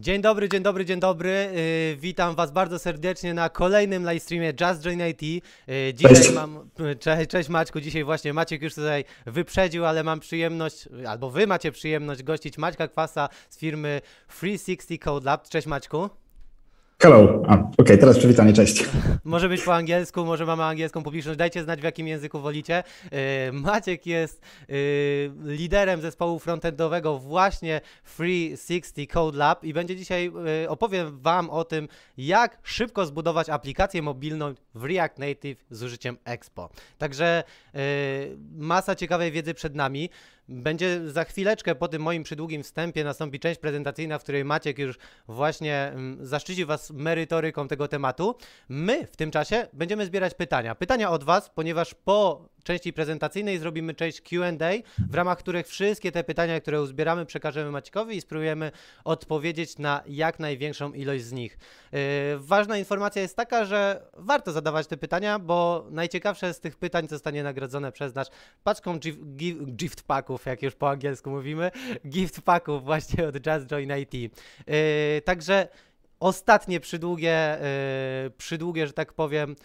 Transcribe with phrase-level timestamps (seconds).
[0.00, 1.30] Dzień dobry, dzień dobry, dzień dobry.
[1.30, 5.22] Yy, witam Was bardzo serdecznie na kolejnym live streamie Just Join IT.
[5.22, 6.34] Yy, dzisiaj Cześć.
[6.34, 6.70] mam.
[7.00, 7.80] Cześć, cześć Maćku.
[7.80, 12.88] Dzisiaj właśnie Maciek już tutaj wyprzedził, ale mam przyjemność, albo Wy macie przyjemność gościć Maćka
[12.88, 15.48] Kwasa z firmy 360 Code Lab.
[15.48, 16.10] Cześć Maćku.
[17.02, 17.42] Hello.
[17.48, 18.84] A, Okej, teraz przywitanie, cześć.
[19.24, 21.38] Może być po angielsku, może mamy angielską publiczność.
[21.38, 22.82] Dajcie znać, w jakim języku wolicie.
[23.12, 24.76] Yy, Maciek jest yy,
[25.44, 31.88] liderem zespołu frontendowego właśnie 360 Code Lab i będzie dzisiaj yy, opowiem Wam o tym,
[32.16, 36.70] jak szybko zbudować aplikację mobilną w React Native z użyciem Expo.
[36.98, 37.44] Także
[38.56, 40.10] masa ciekawej wiedzy przed nami.
[40.48, 44.98] Będzie za chwileczkę po tym moim przydługim wstępie nastąpi część prezentacyjna, w której Maciek już
[45.28, 48.34] właśnie mm, zaszczyci Was merytoryką tego tematu.
[48.68, 50.74] My w tym czasie będziemy zbierać pytania.
[50.74, 54.70] Pytania od Was, ponieważ po części prezentacyjnej zrobimy część Q&A,
[55.10, 58.72] w ramach których wszystkie te pytania, które uzbieramy, przekażemy Maciekowi i spróbujemy
[59.04, 61.58] odpowiedzieć na jak największą ilość z nich.
[61.92, 61.98] Yy,
[62.38, 67.42] ważna informacja jest taka, że warto zadawać te pytania, bo najciekawsze z tych pytań zostanie
[67.42, 68.30] nagrodzone przez nas
[68.64, 71.70] paczką gif, gif, gift packów, jak już po angielsku mówimy,
[72.08, 74.14] gift packów właśnie od Just Join IT.
[74.14, 74.28] Yy,
[75.24, 75.68] także
[76.20, 77.58] ostatnie przydługie,
[78.24, 79.56] yy, przydługie, że tak powiem,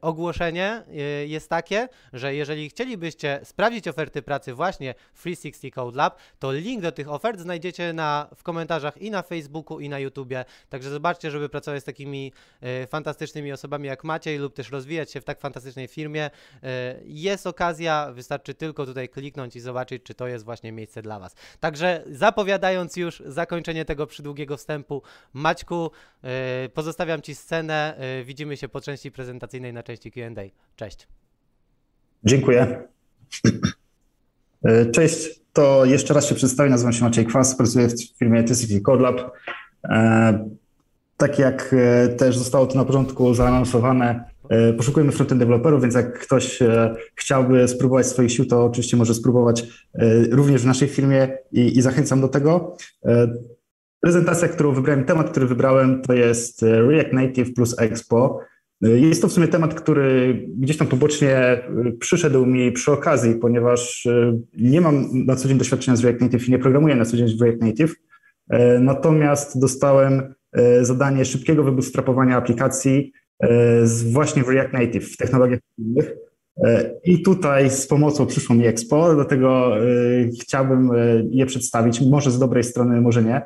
[0.00, 6.18] ogłoszenie yy, jest takie, że jeżeli chcielibyście sprawdzić oferty pracy właśnie w 360 Code Lab,
[6.38, 10.44] to link do tych ofert znajdziecie na, w komentarzach i na Facebooku i na YouTubie.
[10.68, 15.20] Także zobaczcie, żeby pracować z takimi yy, fantastycznymi osobami jak Maciej lub też rozwijać się
[15.20, 16.30] w tak fantastycznej firmie.
[17.04, 21.34] Jest okazja, wystarczy tylko tutaj kliknąć i zobaczyć, czy to jest właśnie miejsce dla Was.
[21.60, 25.02] Także zapowiadając już zakończenie tego przydługiego wstępu,
[25.32, 25.90] Maćku,
[26.74, 27.96] pozostawiam Ci scenę.
[28.24, 29.10] Widzimy się po części
[29.52, 30.42] prezentacyjnej na części Q&A.
[30.76, 31.08] Cześć.
[32.24, 32.88] Dziękuję.
[34.64, 36.70] E, Cześć, to jeszcze raz się przedstawię.
[36.70, 39.20] Nazywam się Maciej Kwas, pracuję w firmie TCP Code Lab.
[39.84, 40.48] E,
[41.16, 44.32] Tak jak e, też zostało to na początku zaanonsowane,
[44.76, 46.58] poszukujemy frontend deweloperów, więc jak ktoś
[47.14, 49.64] chciałby spróbować swoich sił, to oczywiście może spróbować
[50.30, 52.76] również w naszej firmie i, i zachęcam do tego.
[54.00, 58.40] Prezentacja, którą wybrałem, temat, który wybrałem, to jest React Native plus Expo.
[58.82, 64.06] Jest to w sumie temat, który gdzieś tam pobocznie y, przyszedł mi przy okazji, ponieważ
[64.06, 67.16] y, nie mam na co dzień doświadczenia z React Native i nie programuję na co
[67.16, 67.94] dzień w React Native.
[68.50, 73.48] E, Natomiast dostałem e, zadanie szybkiego wybootstrapowania aplikacji e,
[74.12, 76.14] właśnie w React Native, w technologiach mobilnych.
[77.04, 79.72] I tutaj z pomocą przyszło mi Expo, dlatego
[80.42, 80.90] chciałbym
[81.30, 83.42] je przedstawić, może z dobrej strony, może nie.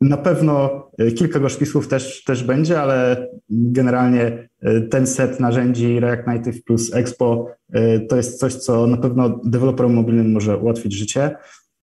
[0.00, 6.26] Na pewno e, kilka gorzkich też, też będzie, ale generalnie e, ten set narzędzi React
[6.26, 11.36] Native plus Expo e, to jest coś, co na pewno deweloperom mobilnym może ułatwić życie.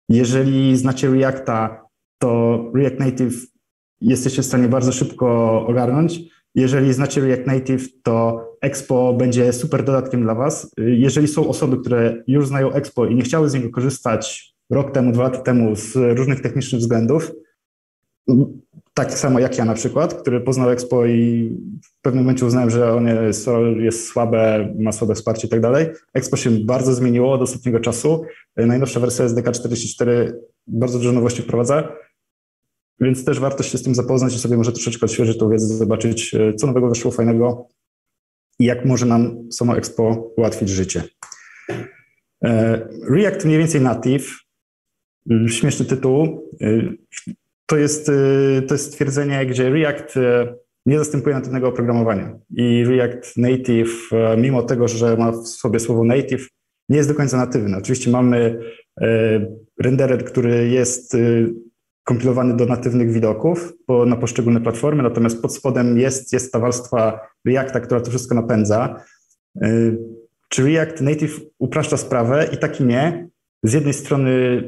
[0.08, 1.84] Jeżeli znacie Reacta,
[2.18, 3.46] to React Native
[4.00, 6.20] jesteście w stanie bardzo szybko ogarnąć.
[6.54, 10.70] Jeżeli znacie React Native, to Expo będzie super dodatkiem dla Was.
[10.78, 15.12] Jeżeli są osoby, które już znają Expo i nie chciały z niego korzystać rok temu,
[15.12, 17.32] dwa lata temu z różnych technicznych względów,
[18.94, 21.50] tak samo jak ja na przykład, który poznał Expo i
[21.82, 25.86] w pewnym momencie uznałem, że on jest, jest słabe, ma słabe wsparcie i tak dalej.
[26.14, 28.24] Expo się bardzo zmieniło od ostatniego czasu.
[28.56, 31.96] Najnowsza wersja SDK 44 bardzo dużo nowości wprowadza,
[33.00, 36.36] więc też warto się z tym zapoznać i sobie może troszeczkę odświeżyć tą wiedzę, zobaczyć,
[36.56, 37.68] co nowego wyszło fajnego
[38.58, 41.02] i jak może nam samo Expo ułatwić życie.
[42.44, 44.38] E, React mniej więcej native,
[45.48, 46.48] śmieszny tytuł.
[47.72, 50.54] To jest, y, to jest stwierdzenie, gdzie React y,
[50.86, 52.38] nie zastępuje natywnego oprogramowania.
[52.56, 56.48] I React Native, y, mimo tego, że ma w sobie słowo native,
[56.88, 57.76] nie jest do końca natywny.
[57.76, 58.58] Oczywiście mamy
[59.80, 61.16] renderer, który jest
[62.04, 67.20] kompilowany do natywnych widoków po, na poszczególne platformy, natomiast pod spodem jest, jest ta warstwa
[67.46, 69.04] Reacta, która to wszystko napędza.
[70.48, 72.48] Czy React Native upraszcza sprawę?
[72.52, 73.28] I tak i nie.
[73.62, 74.62] Z jednej strony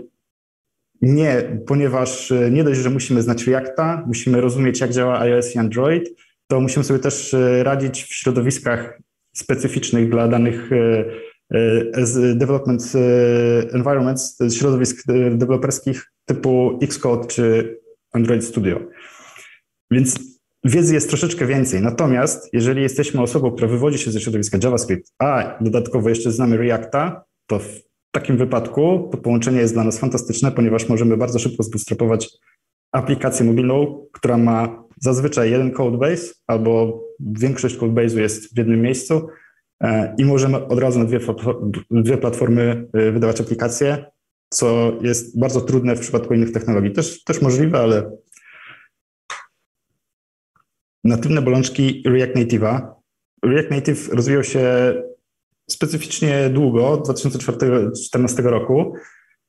[1.04, 5.58] nie, ponieważ e, nie dość, że musimy znać Reacta, musimy rozumieć, jak działa iOS i
[5.58, 6.10] Android,
[6.46, 8.98] to musimy sobie też e, radzić w środowiskach
[9.36, 11.04] specyficznych dla danych e,
[12.34, 12.92] development
[13.72, 17.78] environments, środowisk deweloperskich typu Xcode czy
[18.12, 18.80] Android Studio.
[19.90, 20.18] Więc
[20.64, 21.82] wiedzy jest troszeczkę więcej.
[21.82, 27.24] Natomiast jeżeli jesteśmy osobą, która wywodzi się ze środowiska JavaScript, a dodatkowo jeszcze znamy Reacta,
[27.46, 27.60] to
[28.14, 32.30] w takim wypadku to połączenie jest dla nas fantastyczne, ponieważ możemy bardzo szybko zbootstrapować
[32.92, 39.28] aplikację mobilną, która ma zazwyczaj jeden codebase albo większość codebase'u jest w jednym miejscu
[39.80, 41.20] e, i możemy od razu na dwie,
[41.90, 44.06] dwie platformy e, wydawać aplikacje,
[44.50, 46.92] co jest bardzo trudne w przypadku innych technologii.
[46.92, 48.10] Też, też możliwe, ale
[51.04, 52.86] natywne bolączki React Native'a.
[53.44, 54.94] React Native rozwijał się
[55.70, 58.94] specyficznie długo, od 2014 roku,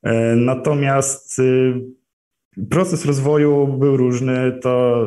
[0.02, 1.74] e, natomiast y,
[2.70, 4.58] proces rozwoju był różny.
[4.62, 5.06] To,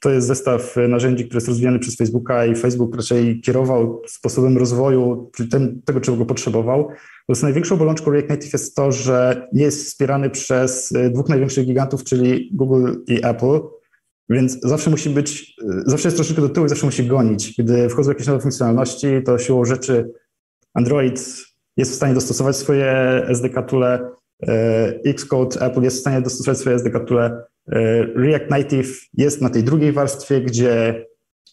[0.00, 5.30] to jest zestaw narzędzi, który jest rozwijany przez Facebooka i Facebook raczej kierował sposobem rozwoju,
[5.34, 5.48] czyli
[5.84, 6.88] tego, czego go potrzebował.
[7.28, 12.04] Natomiast największą bolączką React Native jest to, że jest wspierany przez y, dwóch największych gigantów,
[12.04, 13.60] czyli Google i Apple.
[14.30, 15.56] Więc zawsze musi być,
[15.86, 17.54] zawsze jest troszeczkę do tyłu i zawsze musi gonić.
[17.58, 20.12] Gdy wchodzą jakieś nowe funkcjonalności, to siłą rzeczy
[20.74, 21.44] Android
[21.76, 22.86] jest w stanie dostosować swoje
[23.28, 24.10] SDK tule,
[24.48, 29.50] e, Xcode, Apple jest w stanie dostosować swoje SDK tule, e, React Native jest na
[29.50, 31.04] tej drugiej warstwie, gdzie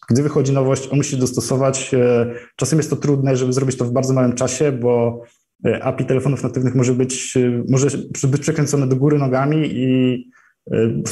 [0.08, 1.94] gdy wychodzi nowość, on musi dostosować.
[1.94, 5.22] E, czasem jest to trudne, żeby zrobić to w bardzo małym czasie, bo
[5.80, 7.38] API telefonów natywnych może być,
[7.68, 7.88] może
[8.28, 10.24] być przekręcone do góry nogami i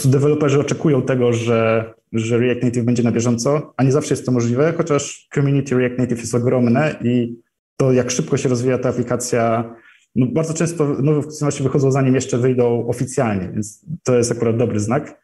[0.04, 4.32] deweloperzy oczekują tego, że, że React Native będzie na bieżąco, a nie zawsze jest to
[4.32, 7.36] możliwe, chociaż community React Native jest ogromne i
[7.80, 9.74] to, jak szybko się rozwija ta aplikacja.
[10.16, 14.80] No bardzo często nowe funkcjonalności wychodzą zanim jeszcze wyjdą oficjalnie, więc to jest akurat dobry
[14.80, 15.20] znak.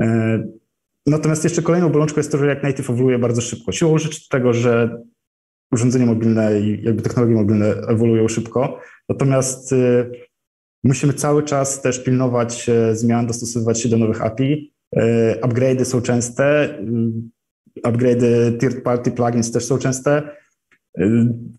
[0.00, 0.38] E,
[1.06, 3.72] natomiast jeszcze kolejną bolączką jest to, że jak Native ewoluuje bardzo szybko.
[3.72, 5.02] Siłą rzeczy tego, że
[5.72, 10.10] urządzenia mobilne i jakby technologie mobilne ewoluują szybko, natomiast e,
[10.84, 14.74] musimy cały czas też pilnować zmian, dostosowywać się do nowych API.
[14.96, 16.78] E, upgrade'y są częste,
[17.84, 20.36] upgrade'y third party plugins też są częste.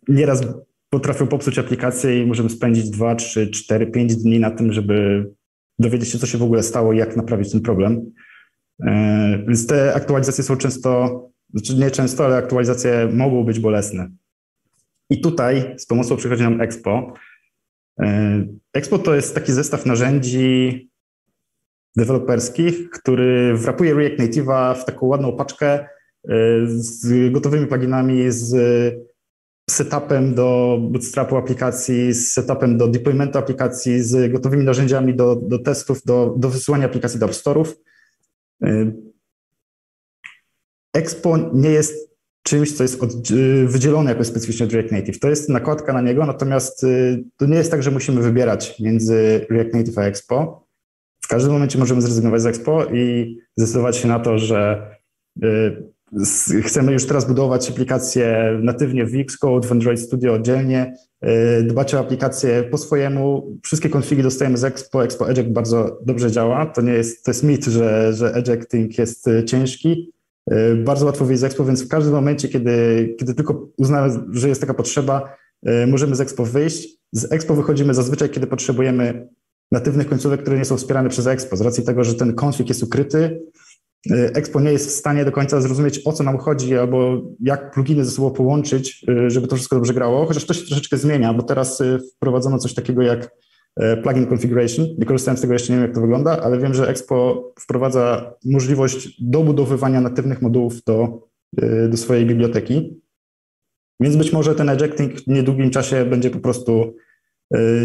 [0.07, 0.44] Nieraz
[0.89, 5.28] potrafią popsuć aplikację i możemy spędzić 2, 3, 4, 5 dni na tym, żeby
[5.80, 8.12] dowiedzieć się, co się w ogóle stało i jak naprawić ten problem.
[8.86, 11.22] E, więc te aktualizacje są często,
[11.54, 14.10] znaczy nie często, ale aktualizacje mogą być bolesne.
[15.10, 17.13] I tutaj z pomocą przychodzi nam Expo.
[18.01, 20.89] E, Expo to jest taki zestaw narzędzi
[21.95, 25.88] deweloperskich, który wrapuje React Native'a w taką ładną paczkę
[26.68, 28.54] z gotowymi pluginami, z
[29.69, 36.02] setupem do bootstrapu aplikacji, z setupem do deploymentu aplikacji, z gotowymi narzędziami do, do testów,
[36.06, 37.74] do, do wysyłania aplikacji do App Store'ów.
[38.66, 38.94] Y,
[40.94, 45.19] Expo nie jest czymś, co jest od, y, wydzielone jako specyficznie od React Native.
[45.19, 49.46] To jest nakładka na niego, natomiast y, to nie jest tak, że musimy wybierać między
[49.50, 50.68] React Native a Expo.
[51.22, 54.92] W każdym momencie możemy zrezygnować z Expo i zdecydować się na to, że
[56.63, 60.94] chcemy już teraz budować aplikacje natywnie w Xcode, w Android Studio oddzielnie,
[61.59, 63.51] y, dbać o aplikacje po swojemu.
[63.63, 65.04] Wszystkie konfigi dostajemy z Expo.
[65.04, 66.65] Expo Eject bardzo dobrze działa.
[66.65, 70.13] To nie jest, to jest mit, że, że ejecting jest y, ciężki.
[70.51, 74.50] Y, bardzo łatwo wyjść z Expo, więc w każdym momencie, kiedy, kiedy tylko uznamy, że
[74.50, 75.38] jest taka potrzeba,
[75.88, 76.89] możemy z Expo wyjść.
[77.12, 79.27] Z Expo wychodzimy zazwyczaj, kiedy potrzebujemy
[79.71, 82.83] natywnych końcówek, które nie są wspierane przez Expo, z racji tego, że ten konfig jest
[82.83, 83.39] ukryty,
[84.12, 88.06] Expo nie jest w stanie do końca zrozumieć, o co nam chodzi, albo jak pluginy
[88.06, 91.44] ze sobą połączyć, y, żeby to wszystko dobrze grało, chociaż to się troszeczkę zmienia, bo
[91.44, 93.32] teraz y, wprowadzono coś takiego jak
[94.04, 94.86] plugin configuration.
[94.98, 98.34] Nie korzystałem z tego, jeszcze nie wiem, jak to wygląda, ale wiem, że Expo wprowadza
[98.46, 101.28] możliwość dobudowywania natywnych modułów do,
[101.90, 103.02] do swojej biblioteki.
[104.00, 106.96] Więc być może ten ejecting w niedługim czasie będzie po prostu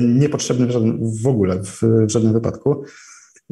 [0.03, 2.85] niepotrzebny w, w ogóle, w, w żadnym wypadku.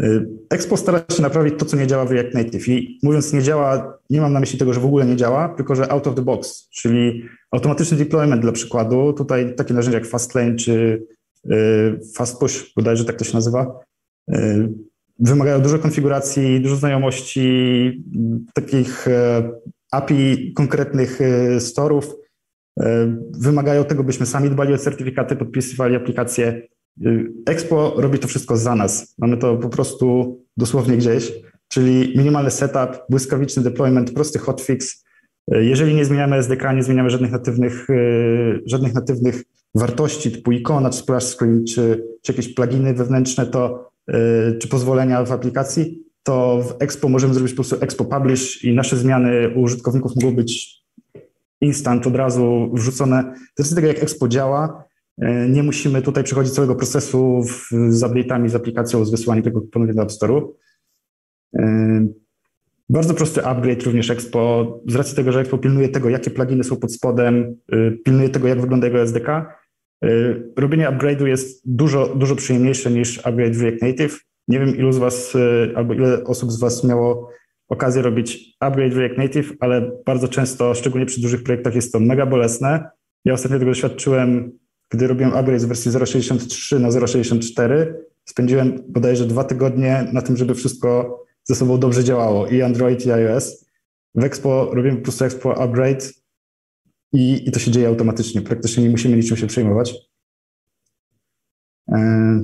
[0.03, 2.69] Y, Expo stara się naprawić to, co nie działa w React Native.
[2.69, 5.75] I mówiąc nie działa, nie mam na myśli tego, że w ogóle nie działa, tylko
[5.75, 9.13] że out of the box, czyli automatyczny deployment dla przykładu.
[9.13, 11.07] Tutaj takie narzędzia jak Fastlane czy
[11.51, 13.81] y, Fastpush, bodajże tak to się nazywa,
[14.35, 14.69] y,
[15.19, 18.05] wymagają dużo konfiguracji, dużo znajomości
[18.55, 19.07] takich
[19.93, 21.19] API konkretnych
[21.59, 22.15] storów,
[23.39, 26.63] wymagają tego, byśmy sami dbali o certyfikaty, podpisywali aplikacje.
[27.47, 29.15] Expo robi to wszystko za nas.
[29.19, 31.33] Mamy to po prostu dosłownie gdzieś,
[31.69, 35.05] czyli minimalny setup, błyskawiczny deployment, prosty hotfix.
[35.49, 37.95] Jeżeli nie zmieniamy SDK, nie zmieniamy żadnych natywnych, e,
[38.67, 39.45] żadnych natywnych
[39.75, 43.91] wartości typu ikona, czy splash screen, czy, czy jakieś pluginy wewnętrzne, to,
[44.61, 48.97] czy pozwolenia w aplikacji, to w Expo możemy zrobić po prostu Expo Publish i nasze
[48.97, 50.81] zmiany u użytkowników mogą być
[51.61, 53.35] instant, od razu wrzucone.
[53.55, 54.85] To jest tego, jak Expo działa
[55.49, 57.43] nie musimy tutaj przechodzić całego procesu
[57.89, 60.49] z update'ami, z aplikacją, z wysyłaniem tego ponownie do App Store'u.
[61.59, 62.07] E,
[62.89, 66.77] bardzo prosty upgrade również Expo, z racji tego, że Expo pilnuje tego, jakie pluginy są
[66.77, 69.61] pod spodem, e, pilnuje tego, jak wygląda jego SDK.
[70.57, 74.21] Robienie upgrade'u jest dużo, dużo przyjemniejsze niż upgrade w React Native.
[74.49, 75.37] Nie wiem, ilu z Was,
[75.75, 77.31] albo ile osób z Was miało
[77.69, 82.01] okazję robić upgrade w React Native, ale bardzo często, szczególnie przy dużych projektach, jest to
[82.01, 82.91] mega bolesne.
[83.25, 84.53] Ja ostatnio tego doświadczyłem
[84.91, 87.95] gdy robiłem upgrade z wersji 0.63 na 0.64,
[88.25, 93.11] spędziłem bodajże dwa tygodnie na tym, żeby wszystko ze sobą dobrze działało, i Android, i
[93.13, 93.65] iOS.
[94.15, 96.13] W Expo robimy po prostu Expo upgrade
[97.13, 98.43] i, i to się dzieje automatycznie.
[98.43, 99.95] Praktycznie nie musimy niczym się przejmować.
[101.89, 102.41] E,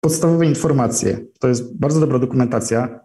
[0.00, 1.26] podstawowe informacje.
[1.40, 3.00] To jest bardzo dobra dokumentacja.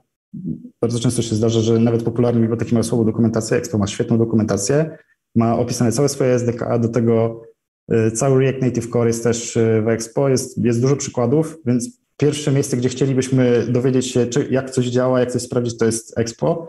[0.81, 3.57] Bardzo często się zdarza, że nawet popularne biblioteki mają słabą dokumentację.
[3.57, 4.97] Expo ma świetną dokumentację.
[5.35, 7.41] Ma opisane całe swoje SDK, do tego
[7.89, 10.29] e, cały React Native Core jest też e, w Expo.
[10.29, 15.19] Jest, jest dużo przykładów, więc pierwsze miejsce, gdzie chcielibyśmy dowiedzieć się, czy, jak coś działa,
[15.19, 16.67] jak coś sprawdzić, to jest Expo.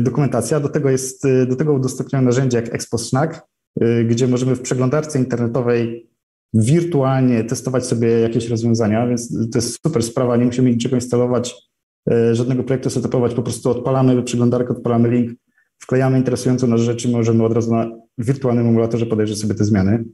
[0.00, 0.60] Dokumentacja.
[0.60, 3.40] Do tego jest, do tego udostępnione narzędzie jak Expo Snack,
[4.06, 6.10] gdzie możemy w przeglądarce internetowej
[6.54, 11.54] wirtualnie testować sobie jakieś rozwiązania, więc to jest super sprawa, nie musimy niczego instalować,
[12.32, 15.38] żadnego projektu setupować, po prostu odpalamy przeglądarkę, odpalamy link,
[15.84, 20.04] wklejamy interesującą nas rzeczy, możemy od razu na wirtualnym emulatorze podejrzeć sobie te zmiany.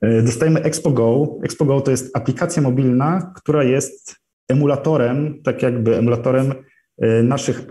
[0.00, 1.38] E, dostajemy Expo Go.
[1.42, 4.16] Expo Go to jest aplikacja mobilna, która jest
[4.48, 6.54] emulatorem, tak jakby emulatorem
[6.98, 7.66] e, naszych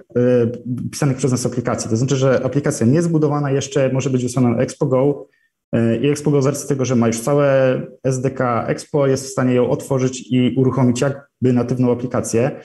[0.92, 1.90] pisanych przez nas aplikacji.
[1.90, 5.28] To znaczy, że aplikacja niezbudowana jeszcze może być wysłana na Expo Go,
[6.01, 9.70] i Expo z racji tego, że ma już całe SDK Expo, jest w stanie ją
[9.70, 12.62] otworzyć i uruchomić jakby natywną aplikację.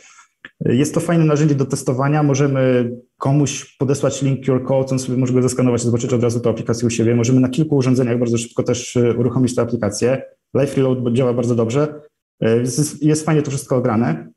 [0.61, 2.23] Jest to fajne narzędzie do testowania.
[2.23, 6.51] Możemy komuś podesłać link QR code, on sobie może go zeskanować, zobaczyć od razu tę
[6.51, 7.15] aplikację u siebie.
[7.15, 10.23] Możemy na kilku urządzeniach bardzo szybko też e, uruchomić tę aplikację.
[10.55, 12.01] Live Reload działa bardzo dobrze.
[12.41, 14.29] E, jest, jest fajnie to wszystko ograne.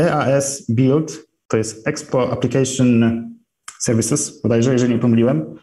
[0.00, 3.22] EAS e Build to jest Expo Application
[3.80, 5.54] Services, bodajże, jeżeli nie pomyliłem.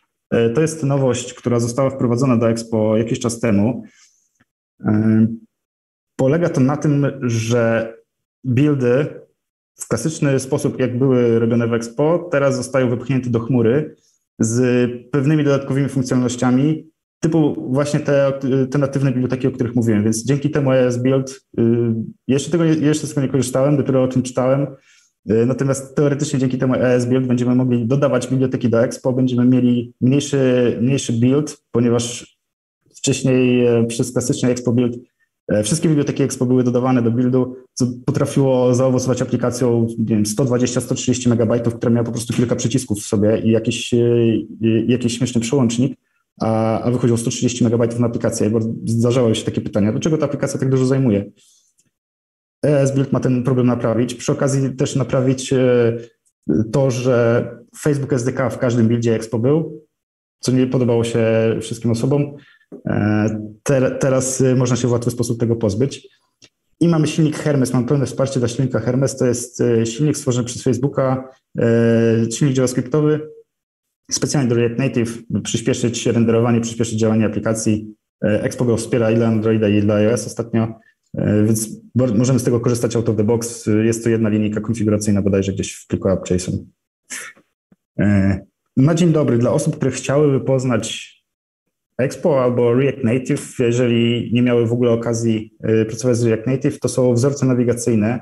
[0.55, 3.83] To jest nowość, która została wprowadzona do Expo jakiś czas temu.
[6.15, 7.93] Polega to na tym, że
[8.43, 9.05] buildy
[9.75, 13.95] w klasyczny sposób, jak były robione w Expo, teraz zostają wypchnięte do chmury
[14.39, 18.33] z pewnymi dodatkowymi funkcjonalnościami, typu właśnie te,
[18.71, 20.03] te natywne biblioteki, o których mówiłem.
[20.03, 21.63] Więc dzięki temu ES Build, y,
[22.27, 24.67] jeszcze tego jeszcze z tego nie korzystałem, dopiero o tym czytałem,
[25.29, 29.93] E, natomiast teoretycznie dzięki temu ES Build będziemy mogli dodawać biblioteki do Expo, będziemy mieli
[30.01, 32.37] mniejszy, mniejszy build, ponieważ
[32.95, 34.97] wcześniej e, przez klasyczny Expo Build
[35.63, 39.87] wszystkie biblioteki Expo były dodawane do buildu, co potrafiło zaowocować aplikacją
[40.23, 43.93] 120-130 megabajtów, która miała po prostu kilka przycisków w sobie i jakiś,
[44.87, 45.99] jakiś śmieszny przełącznik,
[46.41, 48.49] a, a wychodziło 130 megabajtów na aplikację.
[48.49, 51.31] Bo zdarzały się takie pytania, dlaczego ta aplikacja tak dużo zajmuje?
[52.65, 54.15] ES-Build ma ten problem naprawić.
[54.15, 55.97] Przy okazji też naprawić e,
[56.71, 59.85] to, że Facebook SDK w każdym buildzie Expo był,
[60.39, 61.21] co nie podobało się
[61.61, 62.37] wszystkim osobom.
[62.85, 63.29] E,
[63.63, 66.07] te, teraz można się w łatwy sposób tego pozbyć.
[66.79, 69.17] I mamy silnik Hermes, mamy pełne wsparcie dla silnika Hermes.
[69.17, 71.29] To jest e, silnik stworzony przez Facebooka,
[72.33, 73.29] silnik JavaScriptowy,
[74.11, 77.95] specjalnie do React Native, przyspieszyć renderowanie, przyspieszyć działanie aplikacji.
[78.21, 80.79] Expo go wspiera i dla Androida, i dla iOS ostatnio.
[81.17, 83.69] E, więc możemy z tego korzystać out of the box.
[83.83, 86.65] Jest to jedna linijka konfiguracyjna bodajże gdzieś w pliku app.json.
[87.99, 88.39] E,
[88.77, 91.15] na dzień dobry, dla osób, które chciałyby poznać
[92.01, 96.79] Expo albo React Native, jeżeli nie miały w ogóle okazji e, pracować z React Native,
[96.79, 98.19] to są wzorce nawigacyjne.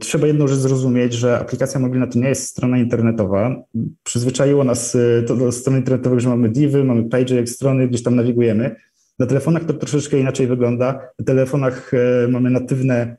[0.00, 3.62] Trzeba jedną rzecz zrozumieć, że aplikacja mobilna to nie jest strona internetowa.
[4.02, 8.16] Przyzwyczaiło nas to do strony internetowych, że mamy divy, mamy page jak strony, gdzieś tam
[8.16, 8.76] nawigujemy.
[9.18, 11.00] Na telefonach to troszeczkę inaczej wygląda.
[11.18, 11.92] Na telefonach
[12.28, 13.16] mamy natywne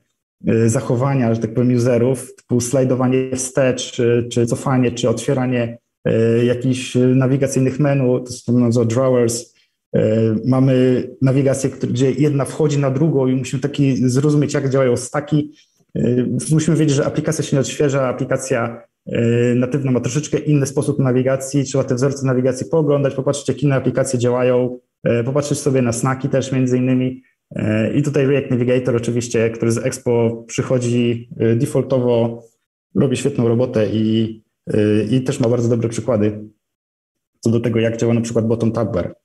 [0.66, 5.78] zachowania, że tak powiem, userów, typu slajdowanie wstecz, czy, czy cofanie, czy otwieranie
[6.46, 9.54] jakichś nawigacyjnych menu, to są nazywa drawers.
[10.46, 15.52] Mamy nawigację, gdzie jedna wchodzi na drugą i musimy taki zrozumieć, jak działają staki.
[16.52, 18.84] Musimy wiedzieć, że aplikacja się nie odświeża, aplikacja
[19.56, 24.20] natywna ma troszeczkę inny sposób nawigacji, trzeba te wzorce nawigacji pooglądać, popatrzeć, jak inne aplikacje
[24.20, 27.24] działają, E, popatrzeć sobie na snaki też między innymi.
[27.56, 32.44] E, I tutaj React Navigator oczywiście, który z Expo przychodzi e, defaultowo,
[32.96, 34.42] robi świetną robotę i,
[35.12, 36.40] i też ma bardzo dobre przykłady
[37.40, 39.16] co do tego, jak działa na przykład bottom tab bar.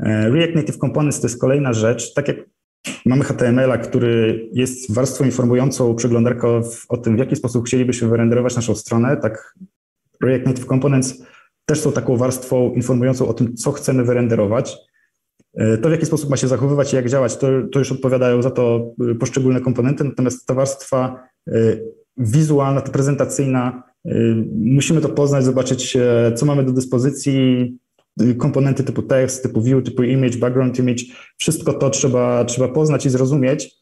[0.00, 2.14] React Native Components to jest kolejna rzecz.
[2.14, 2.36] Tak jak
[3.06, 8.74] mamy HTML-a, który jest warstwą informującą przeglądarkę o tym, w jaki sposób chcielibyśmy wyrenderować naszą
[8.74, 9.54] stronę, tak
[10.22, 11.22] React Native Components
[11.66, 14.76] też są taką warstwą informującą o tym, co chcemy wyrenderować.
[15.54, 18.42] E, to, w jaki sposób ma się zachowywać i jak działać, to, to już odpowiadają
[18.42, 21.28] za to poszczególne komponenty, natomiast ta warstwa
[22.16, 23.89] wizualna, ta prezentacyjna,
[24.56, 25.96] musimy to poznać, zobaczyć,
[26.36, 27.78] co mamy do dyspozycji,
[28.38, 31.04] komponenty typu tekst, typu view, typu image, background image,
[31.38, 33.76] wszystko to trzeba, trzeba poznać i zrozumieć,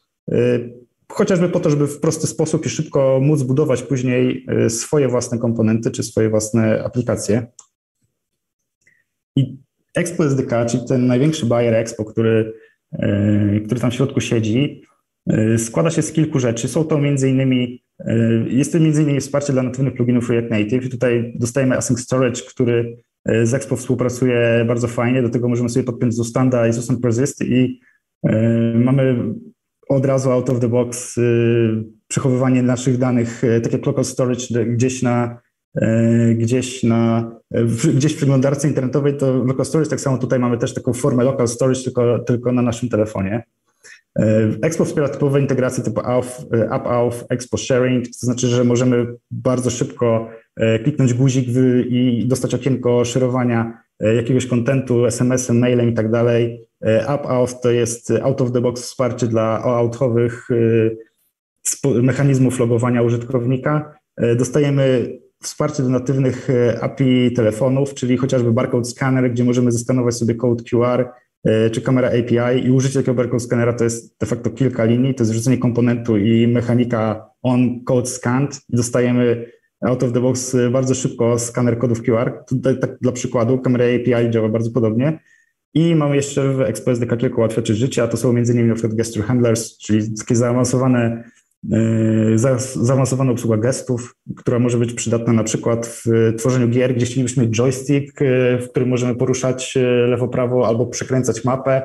[1.11, 5.91] chociażby po to, żeby w prosty sposób i szybko móc budować później swoje własne komponenty
[5.91, 7.47] czy swoje własne aplikacje.
[9.35, 9.57] I
[9.95, 12.53] Expo SDK, czyli ten największy buyer Expo, który,
[13.65, 14.83] który tam w środku siedzi,
[15.57, 16.67] składa się z kilku rzeczy.
[16.67, 17.83] Są to między innymi,
[18.47, 20.89] jest to innymi wsparcie dla natywnych pluginów React Native.
[20.89, 22.97] Tutaj dostajemy Async Storage, który
[23.43, 25.21] z Expo współpracuje bardzo fajnie.
[25.21, 27.79] Do tego możemy sobie podpiąć Zostand'a i Sustan Persist i
[28.75, 29.33] mamy
[29.89, 31.19] od razu out of the box
[32.07, 35.41] przechowywanie naszych danych, tak jak local storage gdzieś na
[36.35, 37.31] gdzieś na
[37.95, 41.47] gdzieś w przeglądarce internetowej to local storage, tak samo tutaj mamy też taką formę local
[41.47, 43.43] storage, tylko, tylko na naszym telefonie.
[44.61, 46.41] Expo wspiera typowe integracje typu AUF,
[46.77, 50.29] UpAuth, Expo Sharing, to znaczy, że możemy bardzo szybko
[50.83, 51.47] kliknąć guzik
[51.89, 56.65] i dostać okienko szerowania jakiegoś kontentu, SMS-em, mailem i tak dalej.
[57.15, 60.47] UpAuth to jest out-of-the-box wsparcie dla OAuth-owych
[62.01, 63.95] mechanizmów logowania użytkownika.
[64.37, 66.47] Dostajemy wsparcie do natywnych
[66.81, 71.05] API telefonów, czyli chociażby barcode scanner, gdzie możemy zeskanować sobie kod QR
[71.71, 75.23] czy kamera API i użycie takiego barcode scannera to jest de facto kilka linii, to
[75.23, 79.45] jest wrzucenie komponentu i mechanika on code scanned i dostajemy
[79.81, 82.43] out of the box bardzo szybko skaner kodów QR.
[82.47, 85.19] Tutaj tak dla przykładu kamera API działa bardzo podobnie.
[85.73, 88.67] I mamy jeszcze w ExpoSDK kilka ułatwiaczy życia, to są m.in.
[88.67, 91.23] na przykład gesture handlers, czyli takie zaawansowane,
[92.75, 97.57] zaawansowana obsługa gestów, która może być przydatna na przykład w tworzeniu gier, gdzie chcielibyśmy mieć
[97.57, 101.81] joystick, yy, w którym możemy poruszać yy, lewo-prawo albo przekręcać mapę,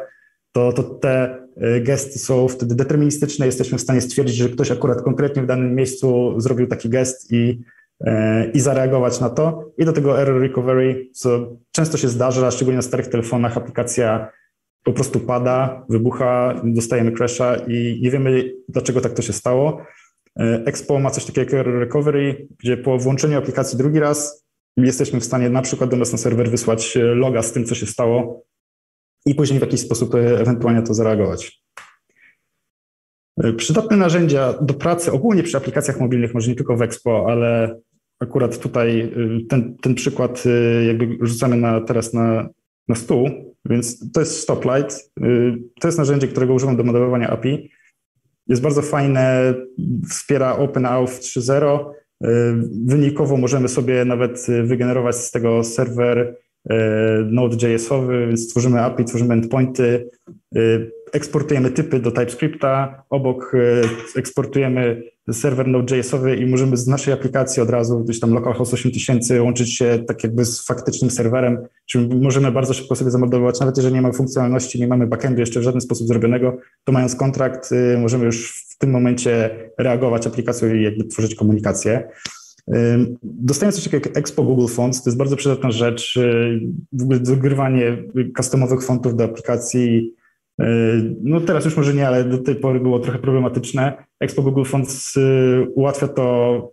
[0.52, 1.45] to, to te
[1.81, 6.35] gesty są wtedy deterministyczne, jesteśmy w stanie stwierdzić, że ktoś akurat konkretnie w danym miejscu
[6.40, 7.61] zrobił taki gest i
[8.54, 9.71] i zareagować na to.
[9.78, 14.31] I do tego error recovery, co często się zdarza, szczególnie na starych telefonach, aplikacja
[14.85, 19.83] po prostu pada, wybucha, dostajemy crasha i nie wiemy, dlaczego tak to się stało.
[20.67, 24.45] Expo ma coś takiego jak recovery, gdzie po włączeniu aplikacji drugi raz
[24.76, 27.87] jesteśmy w stanie na przykład do nas na serwer wysłać loga z tym, co się
[27.87, 28.43] stało
[29.26, 31.62] i później w jakiś sposób ewentualnie to zareagować.
[33.57, 37.81] Przydatne narzędzia do pracy ogólnie przy aplikacjach mobilnych, może nie tylko w Expo, ale
[38.21, 39.12] akurat tutaj
[39.49, 40.45] ten, ten przykład
[40.87, 42.49] jakby rzucamy na, teraz na,
[42.88, 43.28] na stół,
[43.64, 45.10] więc to jest Stoplight.
[45.25, 47.70] Y, to jest narzędzie, którego używam do modelowania API.
[48.49, 49.54] Jest bardzo fajne,
[50.08, 51.84] wspiera OpenAuth 3.0.
[52.86, 56.36] Wynikowo możemy sobie nawet wygenerować z tego serwer
[57.26, 60.10] Node.jsowy, więc tworzymy API, tworzymy endpointy,
[61.12, 63.52] eksportujemy typy do TypeScripta, obok
[64.16, 69.76] eksportujemy serwer Node.jsowy i możemy z naszej aplikacji od razu, gdzieś tam localhost 8000, łączyć
[69.76, 74.02] się tak jakby z faktycznym serwerem, czyli możemy bardzo szybko sobie zamodelować, nawet jeżeli nie
[74.02, 78.25] mamy funkcjonalności, nie mamy backendu jeszcze w żaden sposób zrobionego, to mając kontrakt y, możemy
[78.25, 82.08] już w tym momencie reagować aplikacją i jakby tworzyć komunikację.
[83.23, 86.60] Dostajemy coś takiego jak Expo Google Fonts, to jest bardzo przydatna rzecz, y,
[86.93, 87.97] w ogóle dogrywanie
[88.37, 90.15] customowych fontów do aplikacji,
[91.23, 94.04] no teraz już może nie, ale do tej pory było trochę problematyczne.
[94.21, 96.73] Expo Google Fonts y, ułatwia to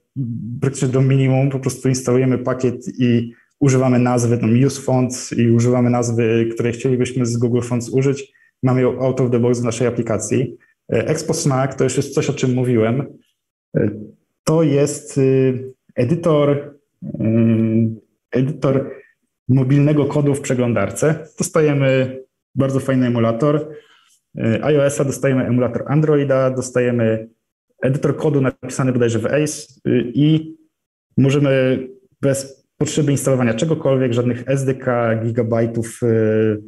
[0.61, 5.89] praktycznie do minimum, po prostu instalujemy pakiet i używamy nazwy tam use fonts i używamy
[5.89, 8.33] nazwy, której chcielibyśmy z Google Fonts użyć.
[8.63, 10.57] Mamy ją out of the box w naszej aplikacji.
[10.93, 13.03] E, Expo Snack to już jest coś, o czym mówiłem.
[13.77, 13.89] E,
[14.43, 17.09] to jest y, edytor, y,
[18.31, 18.91] edytor
[19.49, 21.27] mobilnego kodu w przeglądarce.
[21.37, 22.20] Dostajemy
[22.55, 23.75] bardzo fajny emulator.
[24.37, 27.29] E, iOS-a dostajemy emulator Androida, dostajemy
[27.81, 30.55] edytor kodu napisany bodajże w ACE y, i
[31.17, 31.79] możemy
[32.21, 34.85] bez potrzeby instalowania czegokolwiek, żadnych SDK,
[35.23, 36.61] gigabajtów y,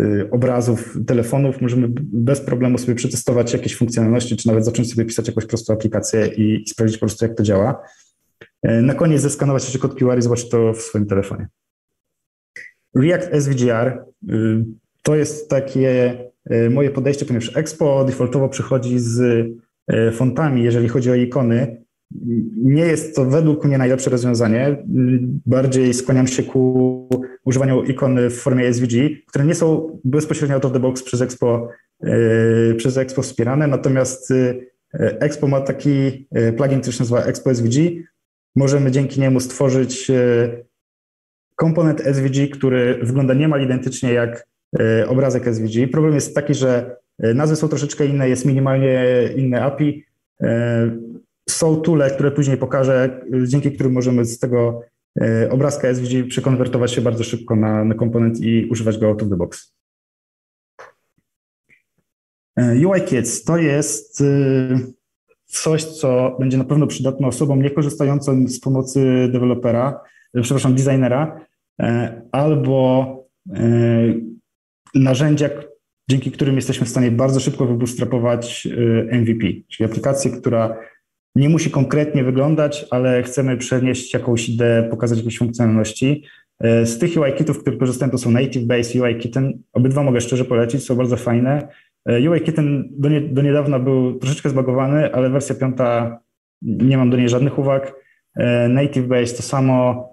[0.00, 5.28] y, obrazów, telefonów, możemy bez problemu sobie przetestować jakieś funkcjonalności, czy nawet zacząć sobie pisać
[5.28, 7.82] jakąś prostą aplikację i, sprawdzić po prostu, jak to działa.
[8.62, 11.48] Na koniec zeskanować jeszcze kod QR i zobaczyć to w swoim telefonie.
[12.94, 14.04] React SVGR
[15.02, 16.18] to jest takie
[16.70, 19.46] moje podejście, ponieważ Expo defaultowo przychodzi z
[19.90, 21.84] E, fontami, jeżeli chodzi o ikony,
[22.56, 24.76] nie jest to według mnie najlepsze rozwiązanie.
[25.46, 27.08] Bardziej skłaniam się ku
[27.44, 28.94] używaniu ikon w formie SVG,
[29.26, 31.68] które nie są bezpośrednio out of the box przez Expo,
[32.02, 34.54] e, przez Expo wspierane, natomiast e,
[35.20, 37.76] Expo ma taki plugin, który się nazywa Expo SVG.
[38.56, 40.10] Możemy dzięki niemu stworzyć
[41.56, 44.46] komponent SVG, który wygląda niemal identycznie jak
[45.08, 45.88] obrazek SVG.
[45.88, 49.04] Problem jest taki, że E, nazwy są troszeczkę inne, jest minimalnie
[49.36, 50.04] inne API.
[50.42, 50.90] E,
[51.48, 54.82] są tule, które później pokażę, dzięki którym możemy z tego
[55.20, 59.28] e, obrazka SVG przekonwertować się bardzo szybko na, na komponent i używać go out of
[59.28, 59.74] the box.
[62.86, 64.22] UI Kits to jest
[65.46, 70.00] coś, co będzie na pewno przydatne osobom niekorzystającym z pomocy dewelopera,
[70.42, 71.40] przepraszam, designera,
[72.32, 73.06] albo
[74.94, 75.48] narzędzia,
[76.10, 78.68] dzięki którym jesteśmy w stanie bardzo szybko wybootstrapować
[79.12, 80.76] MVP, czyli aplikację, która
[81.34, 86.24] nie musi konkretnie wyglądać, ale chcemy przenieść jakąś ideę, pokazać jakieś funkcjonalności.
[86.60, 89.62] E, z tych UI kitów, które korzystałem, to są Native Base, UI Kitten.
[89.72, 91.68] Obydwa mogę szczerze polecić, są bardzo fajne.
[92.08, 96.18] E, UI Kitten do, nie, do niedawna był troszeczkę zbagowany, ale wersja piąta
[96.62, 97.94] nie mam do niej żadnych uwag.
[98.36, 100.10] E, Native Base to samo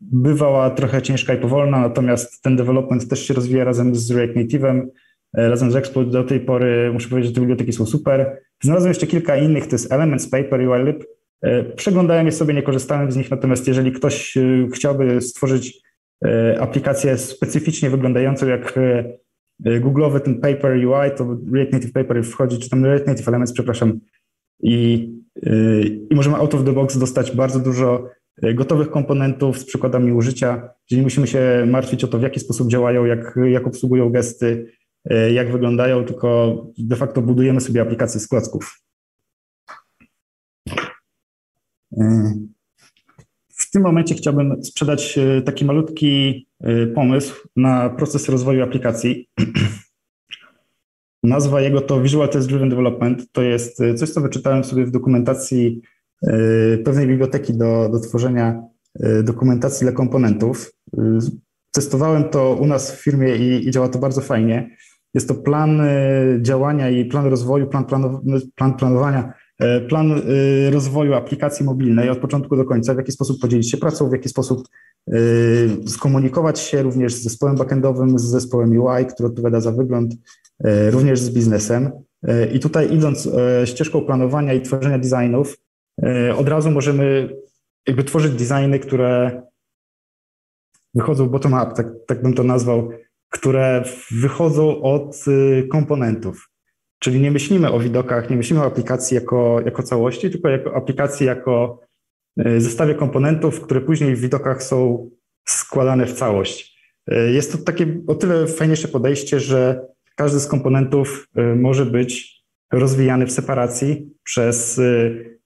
[0.00, 4.86] bywała trochę ciężka i powolna, natomiast ten development też się rozwija razem z React Native'em,
[5.34, 6.90] razem z Exploit do tej pory.
[6.92, 8.40] Muszę powiedzieć, że te biblioteki są super.
[8.62, 11.04] Znalazłem jeszcze kilka innych, to jest Elements, Paper, UILib.
[11.42, 15.80] E, przeglądałem je sobie, nie korzystałem z nich, natomiast jeżeli ktoś e, chciałby stworzyć
[16.24, 18.78] e, aplikację specyficznie wyglądającą jak
[19.64, 24.00] Google'owy ten Paper UI, to React Native Paper wchodzi, czy tam React Native Elements, przepraszam,
[24.62, 25.08] i,
[26.10, 28.08] i możemy out of the box dostać bardzo dużo
[28.54, 32.70] gotowych komponentów z przykładami użycia, gdzie nie musimy się martwić o to, w jaki sposób
[32.70, 34.72] działają, jak, jak obsługują gesty,
[35.34, 38.82] jak wyglądają, tylko de facto budujemy sobie aplikacje z klocków.
[43.48, 46.46] W tym momencie chciałbym sprzedać taki malutki
[46.94, 49.28] pomysł na proces rozwoju aplikacji.
[51.22, 53.32] Nazwa jego to Visual Test Driven Development.
[53.32, 55.80] To jest e, coś, co wyczytałem sobie w dokumentacji
[56.84, 58.62] pewnej biblioteki do, do tworzenia
[59.22, 60.72] dokumentacji dla komponentów.
[61.72, 64.76] Testowałem to u nas w firmie i, i działa to bardzo fajnie.
[65.14, 65.82] Jest to plan
[66.40, 67.84] działania i plan rozwoju, plan,
[68.56, 69.49] plan planowania E,
[69.88, 74.08] plan e, rozwoju aplikacji mobilnej od początku do końca, w jaki sposób podzielić się pracą,
[74.08, 74.68] w jaki sposób
[75.08, 75.12] e,
[75.86, 80.14] skomunikować się również z zespołem backendowym, z zespołem UI, który odpowiada za wygląd,
[80.90, 81.90] również z biznesem.
[82.52, 83.28] I tutaj idąc
[83.64, 85.56] ścieżką planowania i tworzenia designów,
[86.36, 87.28] od razu możemy
[87.86, 89.42] jakby tworzyć designy, które
[90.94, 92.90] wychodzą bottom-up, tak, tak bym to nazwał,
[93.28, 95.24] które wychodzą od
[95.70, 96.49] komponentów.
[97.02, 101.26] Czyli nie myślimy o widokach, nie myślimy o aplikacji jako, jako całości, tylko jako aplikacji
[101.26, 101.80] jako
[102.38, 105.10] e, zestawie komponentów, które później w widokach są
[105.48, 106.80] składane w całość.
[107.06, 109.86] E, jest to takie o tyle fajniejsze podejście, że
[110.16, 114.80] każdy z komponentów e, może być rozwijany w separacji przez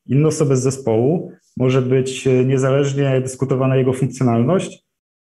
[0.06, 4.84] inne osoby z zespołu, może być niezależnie dyskutowana jego funkcjonalność,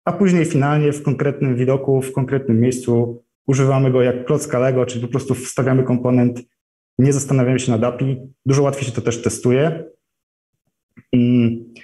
[0.04, 5.02] a później finalnie w konkretnym widoku, w konkretnym miejscu używamy go jak klocka Lego, czyli
[5.06, 6.42] po prostu wstawiamy komponent,
[6.98, 8.16] nie zastanawiamy się nad API.
[8.46, 9.84] Dużo łatwiej się to też testuje.
[11.12, 11.74] Mm.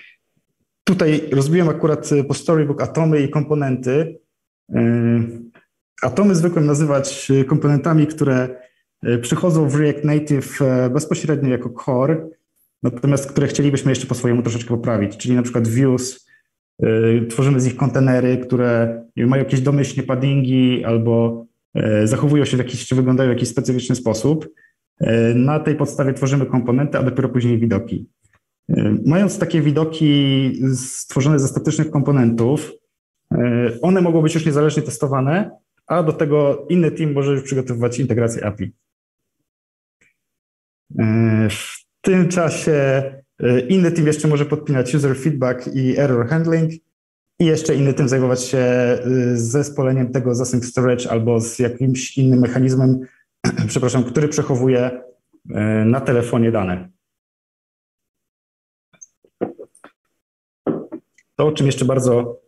[0.85, 4.19] Tutaj rozbiłem akurat po Storybook atomy i komponenty.
[4.71, 4.77] Y,
[6.03, 8.49] atomy zwykłem nazywać komponentami, które
[9.07, 12.29] y, przychodzą w React Native e, bezpośrednio jako core,
[12.83, 16.26] natomiast które chcielibyśmy jeszcze po swojemu troszeczkę poprawić, czyli na przykład views, y,
[17.31, 22.87] tworzymy z nich kontenery, które mają jakieś domyślnie paddingi albo E, zachowują się w jakiś,
[22.87, 24.49] czy wyglądają w jakiś specyficzny sposób.
[25.01, 28.09] E, na tej podstawie tworzymy komponenty, a dopiero później widoki.
[28.69, 32.73] E, mając takie widoki stworzone ze statycznych komponentów,
[33.83, 35.51] one mogą być już niezależnie testowane,
[35.87, 38.73] a do tego inny team może już przygotowywać integrację API.
[41.51, 43.03] W tym czasie
[43.69, 46.73] inny team jeszcze może podpinać user feedback i error handling,
[47.39, 48.59] i jeszcze inny tym zajmować się
[49.07, 53.01] y, zespoleniem tego z async storage albo z jakimś innym mechanizmem,
[53.69, 56.89] przepraszam, który przechowuje y, na telefonie dane.
[61.37, 62.41] To, o czym jeszcze bardzo,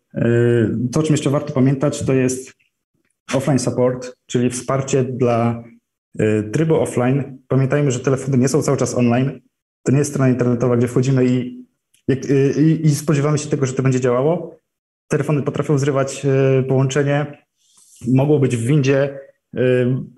[0.92, 2.52] to, o czym jeszcze warto pamiętać, to jest
[3.34, 5.64] offline support, czyli wsparcie dla
[6.52, 7.38] trybu offline.
[7.48, 9.40] Pamiętajmy, że telefony nie są cały czas online.
[9.82, 11.64] To nie jest strona internetowa, gdzie wchodzimy i,
[12.08, 14.56] i, i spodziewamy się tego, że to będzie działało,
[15.08, 17.44] telefony potrafią zrywać e, połączenie,
[18.06, 19.18] mogą być w windzie,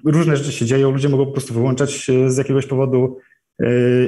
[0.05, 3.19] różne rzeczy się dzieją, ludzie mogą po prostu wyłączać z jakiegoś powodu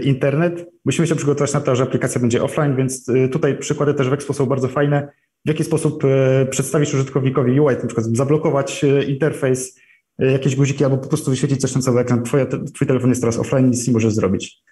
[0.02, 0.66] internet.
[0.84, 4.34] Musimy się przygotować na to, że aplikacja będzie offline, więc tutaj przykłady też w Expo
[4.34, 5.08] są bardzo fajne.
[5.44, 6.02] W jaki sposób
[6.50, 9.80] przedstawić użytkownikowi UI, na przykład zablokować interfejs,
[10.18, 12.22] jakieś guziki albo po prostu wyświetlić coś na cały ekran.
[12.22, 14.62] Twoja, twój telefon jest teraz offline, nic nie możesz zrobić.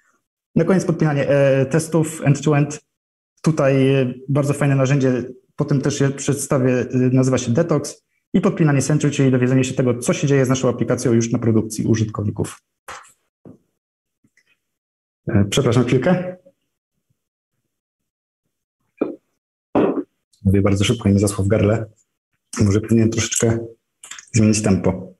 [0.56, 1.26] Na koniec podpinanie
[1.70, 2.80] testów end-to-end.
[3.42, 3.74] Tutaj
[4.28, 5.24] bardzo fajne narzędzie
[5.60, 9.98] Potem też je przedstawię, y, nazywa się Detox i podpinanie Sentry, czyli dowiedzenie się tego,
[9.98, 12.62] co się dzieje z naszą aplikacją już na produkcji użytkowników.
[15.28, 16.36] E, przepraszam chwilkę.
[20.44, 21.86] Mówię bardzo szybko mi zasło w garle.
[22.60, 23.58] Może powinienem troszeczkę
[24.32, 25.14] zmienić tempo.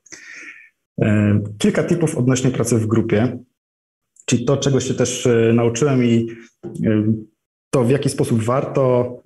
[1.02, 3.38] E, kilka tipów odnośnie pracy w grupie,
[4.30, 6.26] czyli to, czego się też e, nauczyłem i
[7.70, 9.16] to, w jaki sposób warto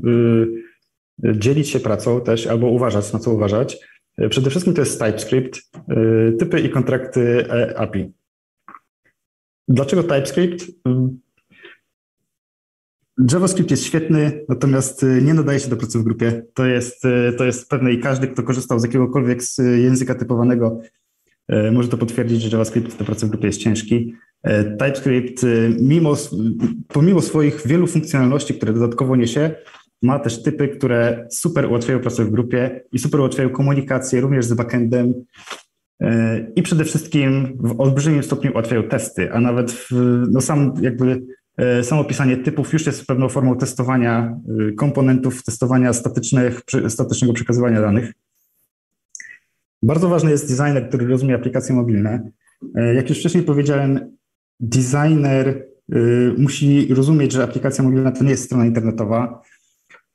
[1.25, 3.79] y, dzielić się pracą też albo uważać, na co uważać.
[4.31, 5.61] Przede wszystkim to jest TypeScript,
[6.39, 8.13] typy i kontrakty API.
[9.69, 10.65] Dlaczego TypeScript?
[13.33, 16.43] JavaScript jest świetny, natomiast nie nadaje się do pracy w grupie.
[16.55, 17.03] To jest,
[17.39, 20.81] to jest pewne i każdy, kto korzystał z jakiegokolwiek z języka typowanego,
[21.73, 24.15] może to potwierdzić, że JavaScript do pracy w grupie jest ciężki.
[24.79, 25.43] TypeScript,
[25.81, 26.17] mimo,
[26.89, 29.51] pomimo swoich wielu funkcjonalności, które dodatkowo niesie,
[30.03, 34.55] ma też typy, które super ułatwiają pracę w grupie i super ułatwiają komunikację również z
[34.55, 35.15] backendem
[36.57, 39.91] i przede wszystkim w olbrzymim stopniu ułatwiają testy, a nawet w,
[40.31, 41.23] no sam jakby
[41.57, 47.81] E, samo pisanie typów już jest pewną formą testowania e, komponentów, testowania statycznych, statycznego przekazywania
[47.81, 48.13] danych.
[49.83, 52.31] Bardzo ważny jest designer, który rozumie aplikacje mobilne.
[52.75, 54.17] E, jak już wcześniej powiedziałem,
[54.61, 55.67] designer
[56.39, 59.43] musi rozumieć, że aplikacja mobilna to nie jest strona internetowa,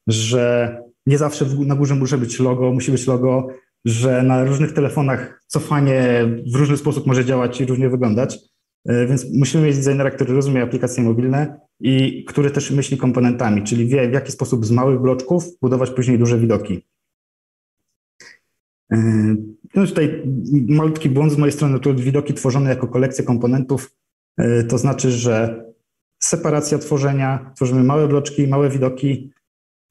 [0.08, 0.76] że
[1.06, 3.48] nie zawsze na górze musi być logo, musi być logo,
[3.86, 8.40] że na różnych telefonach cofanie w różny sposób może działać i różnie wyglądać.
[8.86, 13.88] E, więc musimy mieć designera, który rozumie aplikacje mobilne i który też myśli komponentami, czyli
[13.88, 16.86] wie, w jaki sposób z małych bloczków budować później duże widoki.
[18.92, 18.98] E,
[19.76, 20.24] no tutaj
[20.68, 23.92] malutki błąd z mojej strony, tu widoki tworzone jako kolekcje komponentów,
[24.70, 25.66] to znaczy, że
[26.20, 29.32] separacja tworzenia, tworzymy małe bloczki, małe widoki,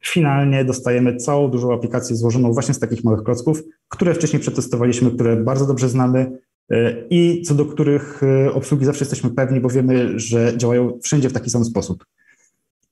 [0.04, 5.36] finalnie dostajemy całą dużą aplikację złożoną właśnie z takich małych klocków, które wcześniej przetestowaliśmy, które
[5.36, 6.38] bardzo dobrze znamy,
[6.70, 11.28] E, i co do których e, obsługi zawsze jesteśmy pewni, bo wiemy, że działają wszędzie
[11.28, 12.04] w taki sam sposób.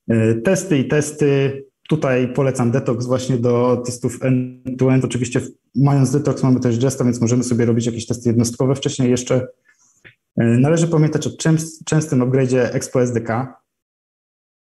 [0.08, 1.62] E, testy i testy.
[1.88, 5.04] Tutaj polecam Detox właśnie do testów end-to-end.
[5.04, 5.40] Oczywiście
[5.74, 9.46] mając Detox mamy też Jesta, więc możemy sobie robić jakieś testy jednostkowe wcześniej jeszcze.
[10.36, 11.30] Należy pamiętać o
[11.84, 13.54] częstym upgrade'zie Expo SDK.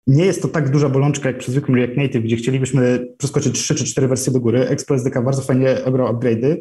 [0.07, 3.75] Nie jest to tak duża bolączka jak przy zwykłym React Native, gdzie chcielibyśmy przeskoczyć 3
[3.75, 4.67] czy 4 wersje do góry.
[4.67, 6.57] Expo SDK bardzo fajnie obrał upgrade'y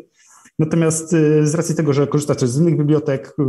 [0.59, 3.43] Natomiast y, z racji tego, że korzysta też z innych bibliotek, y,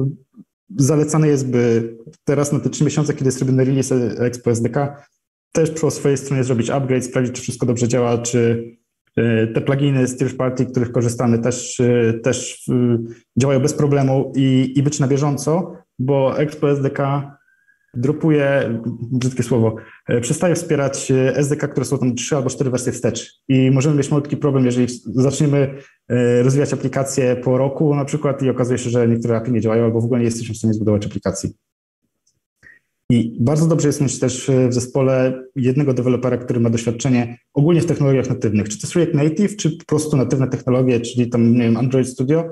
[0.75, 5.03] zalecane jest, by teraz na te trzy miesiące, kiedy jest robiony release Expo SDK,
[5.51, 8.71] też po swojej stronie zrobić upgrade, sprawdzić, czy wszystko dobrze działa, czy
[9.53, 11.82] te pluginy z third party, których korzystamy, też,
[12.23, 12.65] też
[13.38, 16.97] działają bez problemu i, i być na bieżąco, bo Expo SDK
[17.97, 18.80] dropuje,
[19.12, 19.75] brzydkie słowo,
[20.08, 23.41] e, przestaje wspierać e, SDK, które są tam trzy albo cztery wersje wstecz.
[23.47, 25.73] I możemy mieć malutki problem, jeżeli zaczniemy
[26.10, 29.84] e, rozwijać aplikację po roku na przykład i okazuje się, że niektóre API nie działają
[29.86, 31.53] albo w ogóle nie jesteśmy w stanie zbudować aplikacji.
[33.10, 37.86] I bardzo dobrze jest mieć też w zespole jednego dewelopera, który ma doświadczenie ogólnie w
[37.86, 38.70] technologiach natywnych.
[38.70, 42.08] Czy to jest React Native, czy po prostu natywne technologie, czyli tam, nie wiem, Android
[42.08, 42.43] Studio.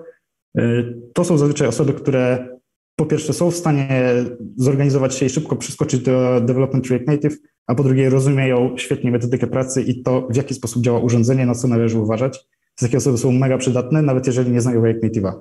[1.13, 2.47] To są zazwyczaj osoby, które
[2.95, 4.13] po pierwsze są w stanie
[4.57, 7.37] zorganizować się i szybko przeskoczyć do Development React Native,
[7.67, 11.55] a po drugie rozumieją świetnie metodykę pracy i to, w jaki sposób działa urządzenie, na
[11.55, 12.45] co należy uważać.
[12.75, 15.33] Takie osoby są mega przydatne, nawet jeżeli nie znają React Native'a.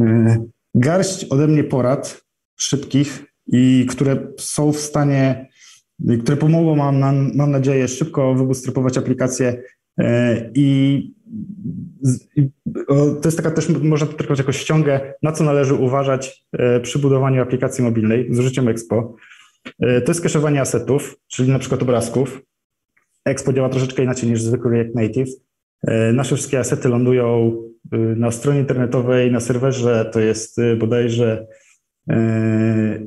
[0.00, 0.44] E,
[0.74, 2.29] garść ode mnie porad
[2.62, 5.48] szybkich i które są w stanie,
[6.22, 7.00] które pomogą mam,
[7.34, 9.62] mam nadzieję, szybko wybustropować aplikację
[9.98, 11.00] e, i
[12.96, 16.98] to jest taka też, można to traktować jako ściągę, na co należy uważać e, przy
[16.98, 19.16] budowaniu aplikacji mobilnej z użyciem Expo.
[19.80, 22.42] E, to jest cache'owanie asetów, czyli na przykład obrazków.
[23.24, 25.28] Expo działa troszeczkę inaczej niż zwykły React Native.
[26.12, 27.56] Nasze wszystkie asety lądują
[28.16, 31.46] na stronie internetowej, na serwerze, to jest bodajże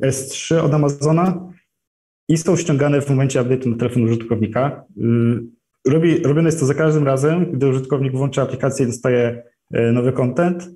[0.02, 1.54] S3 od Amazona
[2.30, 4.86] i są ściągane w momencie update'u na telefon użytkownika.
[5.88, 10.12] Robi, robione jest to za każdym razem, gdy użytkownik włącza aplikację i dostaje e, nowy
[10.12, 10.70] content,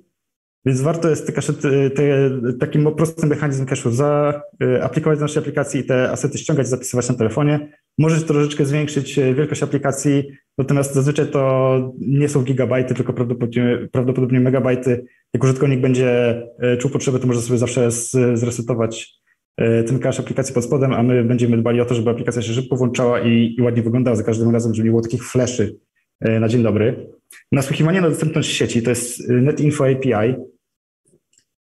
[0.66, 1.26] więc warto jest
[1.62, 7.08] te, te, taki prosty mechanizm cache'u zaaplikować do naszej aplikacji i te asety ściągać, zapisywać
[7.08, 7.72] na telefonie.
[7.98, 10.24] Możesz troszeczkę zwiększyć e, wielkość aplikacji,
[10.58, 15.04] natomiast zazwyczaj to nie są gigabajty, tylko prawdopodobnie, prawdopodobnie megabajty.
[15.34, 17.90] Jak użytkownik będzie e, czuł potrzebę, to może sobie zawsze
[18.34, 19.18] zresetować
[19.58, 22.52] E, ten cache aplikacji pod spodem, a my będziemy dbali o to, żeby aplikacja się
[22.52, 25.76] szybko włączała i, i ładnie wyglądała za każdym razem, żeby nie było takich fleszy
[26.20, 27.10] e, na dzień dobry.
[27.52, 30.34] Nasłuchiwanie na dostępność sieci to jest NetInfo API.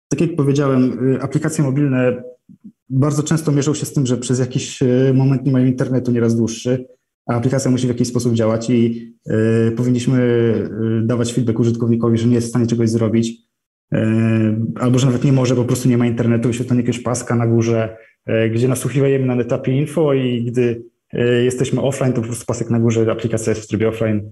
[0.08, 2.22] Tak jak powiedziałem, aplikacje mobilne
[2.88, 4.80] bardzo często mierzą się z tym, że przez jakiś
[5.14, 6.86] moment nie mają internetu, nieraz dłuższy,
[7.26, 9.12] a aplikacja musi w jakiś sposób działać i
[9.68, 10.52] y, powinniśmy
[11.02, 13.46] dawać feedback użytkownikowi, że nie jest w stanie czegoś zrobić.
[13.92, 17.46] E, albo że nawet nie może, po prostu nie ma internetu, wyświetlenie jakiegoś paska na
[17.46, 22.46] górze, e, gdzie nasłuchiwujemy na etapie info i gdy e, jesteśmy offline, to po prostu
[22.46, 24.30] pasek na górze, aplikacja jest w trybie offline.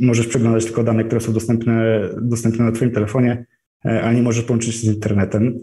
[0.00, 3.46] Możesz przeglądać tylko dane, które są dostępne, dostępne na Twoim telefonie,
[3.84, 5.58] ale nie możesz połączyć się z internetem.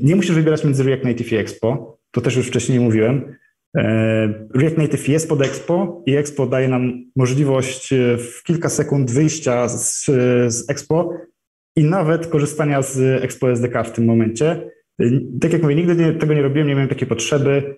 [0.00, 3.36] Nie musisz wybierać między React Native i Expo, to też już wcześniej mówiłem.
[4.54, 10.04] React Native jest pod Expo i Expo daje nam możliwość w kilka sekund wyjścia z,
[10.54, 11.10] z Expo
[11.76, 14.70] i nawet korzystania z Expo SDK w tym momencie.
[15.40, 17.76] Tak jak mówię, nigdy nie, tego nie robiłem, nie miałem takiej potrzeby.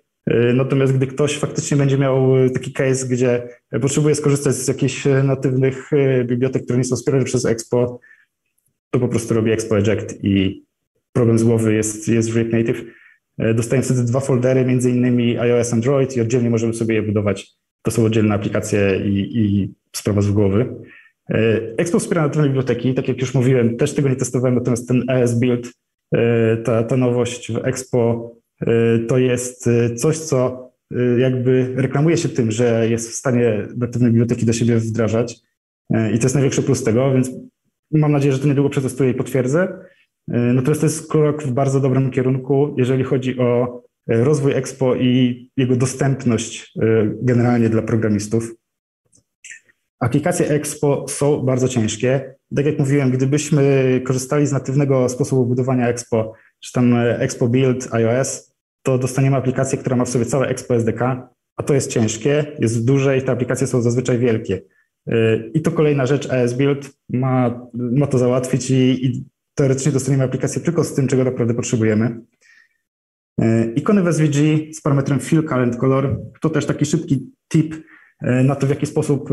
[0.54, 3.48] Natomiast gdy ktoś faktycznie będzie miał taki case, gdzie
[3.80, 5.90] potrzebuje skorzystać z jakichś natywnych
[6.24, 8.00] bibliotek, które nie są wspierane przez Expo,
[8.90, 10.64] to po prostu robi Expo Eject i
[11.12, 12.84] problem z głowy jest, jest React Native.
[13.38, 17.52] Dostajemy wtedy dwa foldery, między innymi iOS, Android i oddzielnie możemy sobie je budować.
[17.82, 20.66] To są oddzielne aplikacje i, i sprawa z głowy.
[21.76, 25.34] Expo wspiera natywne biblioteki, tak jak już mówiłem, też tego nie testowałem, natomiast ten ES
[25.34, 25.72] Build,
[26.64, 28.32] ta, ta nowość w Expo
[29.08, 30.70] to jest coś, co
[31.18, 35.36] jakby reklamuje się tym, że jest w stanie natywne biblioteki do siebie wdrażać
[36.14, 37.30] i to jest największy plus tego, więc
[37.92, 39.78] mam nadzieję, że to niedługo przetestuję i potwierdzę.
[40.28, 45.76] Natomiast to jest krok w bardzo dobrym kierunku, jeżeli chodzi o rozwój Expo i jego
[45.76, 46.72] dostępność
[47.22, 48.54] generalnie dla programistów.
[50.00, 52.34] Aplikacje Expo są bardzo ciężkie.
[52.56, 58.54] Tak jak mówiłem, gdybyśmy korzystali z natywnego sposobu budowania Expo, czy tam Expo Build iOS,
[58.82, 62.86] to dostaniemy aplikację, która ma w sobie całe Expo SDK, a to jest ciężkie, jest
[62.86, 64.62] duże i te aplikacje są zazwyczaj wielkie.
[65.54, 69.24] I to kolejna rzecz, AS Build ma, ma to załatwić i, i
[69.56, 72.20] teoretycznie dostaniemy aplikację tylko z tym, czego naprawdę potrzebujemy.
[73.76, 74.38] Ikony w SVG
[74.72, 77.74] z parametrem Fill Current Color to też taki szybki tip
[78.44, 79.28] na to, w jaki sposób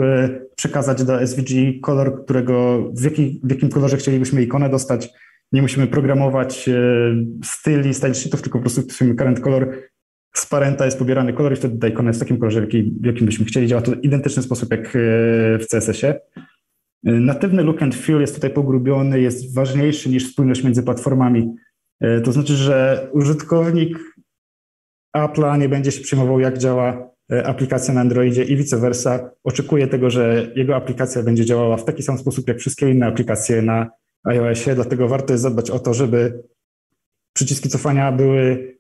[0.55, 5.09] przekazać do SVG kolor, którego, w, jaki, w jakim kolorze chcielibyśmy ikonę dostać.
[5.51, 6.69] Nie musimy programować
[7.43, 9.77] styli, style sheetów, tylko po prostu wpisujemy current color.
[10.35, 12.93] Z parenta jest pobierany kolor i wtedy ta ikona jest w takim kolorze, w, jaki,
[13.01, 13.67] w jakim byśmy chcieli.
[13.67, 14.89] Działa to w identyczny sposób jak
[15.59, 16.19] w CSS-ie.
[17.03, 21.55] Natywny look and feel jest tutaj pogrubiony, jest ważniejszy niż spójność między platformami.
[22.23, 23.99] To znaczy, że użytkownik
[25.17, 27.09] Apple'a nie będzie się przejmował, jak działa
[27.43, 29.31] aplikacja na Androidzie i vice versa.
[29.43, 33.61] Oczekuje tego, że jego aplikacja będzie działała w taki sam sposób, jak wszystkie inne aplikacje
[33.61, 33.89] na
[34.23, 36.43] iOSie, dlatego warto jest zadbać o to, żeby
[37.35, 38.73] przyciski cofania były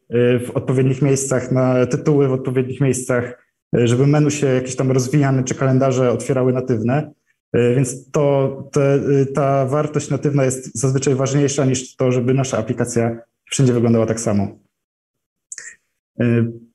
[0.45, 5.55] w odpowiednich miejscach, na tytuły w odpowiednich miejscach, żeby menu się jakieś tam rozwijane czy
[5.55, 7.11] kalendarze otwierały natywne.
[7.53, 8.99] Więc to, te,
[9.33, 13.17] ta wartość natywna jest zazwyczaj ważniejsza niż to, żeby nasza aplikacja
[13.51, 14.47] wszędzie wyglądała tak samo.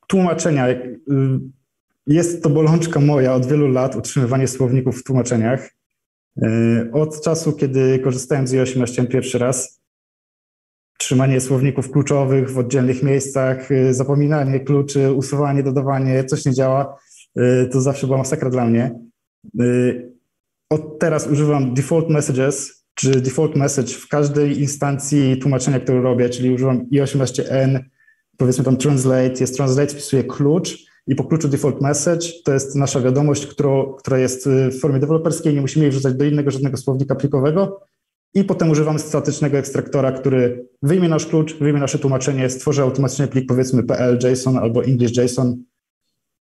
[0.07, 0.67] Tłumaczenia.
[2.07, 5.71] Jest to bolączka moja od wielu lat, utrzymywanie słowników w tłumaczeniach.
[6.93, 9.81] Od czasu, kiedy korzystałem z i18 pierwszy raz,
[10.99, 16.99] trzymanie słowników kluczowych w oddzielnych miejscach, zapominanie kluczy, usuwanie, dodawanie, coś nie działa,
[17.73, 19.01] to zawsze była masakra dla mnie.
[20.71, 26.51] Od teraz używam default messages, czy default message w każdej instancji tłumaczenia, które robię, czyli
[26.51, 27.81] używam i18n,
[28.37, 33.01] powiedzmy tam translate, jest translate, wpisuję klucz i po kluczu default message to jest nasza
[33.01, 33.47] wiadomość,
[33.99, 37.81] która jest w formie deweloperskiej, nie musimy jej wrzucać do innego żadnego słownika plikowego.
[38.35, 43.49] I potem używamy statycznego ekstraktora, który wyjmie nasz klucz, wyjmie nasze tłumaczenie, stworzy automatycznie plik
[43.49, 45.63] powiedzmy PL JSON albo English JSON.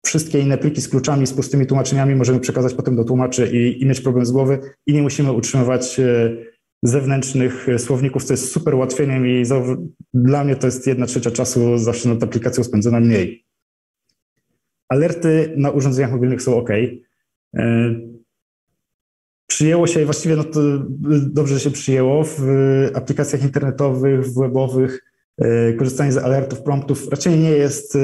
[0.06, 3.86] Wszystkie inne pliki z kluczami, z pustymi tłumaczeniami możemy przekazać potem do tłumaczy i, i
[3.86, 6.02] mieć problem z głowy i nie musimy utrzymywać
[6.84, 9.62] zewnętrznych słowników, co jest super ułatwieniem i za,
[10.14, 13.46] dla mnie to jest jedna trzecia czasu zawsze nad aplikacją spędzona mniej.
[14.90, 16.70] Alerty na urządzeniach mobilnych są ok.
[19.48, 20.60] Przyjęło się, właściwie no to
[21.20, 22.42] dobrze się przyjęło w
[22.94, 25.13] aplikacjach internetowych, w webowych.
[25.78, 27.98] Korzystanie z alertów, promptów raczej nie jest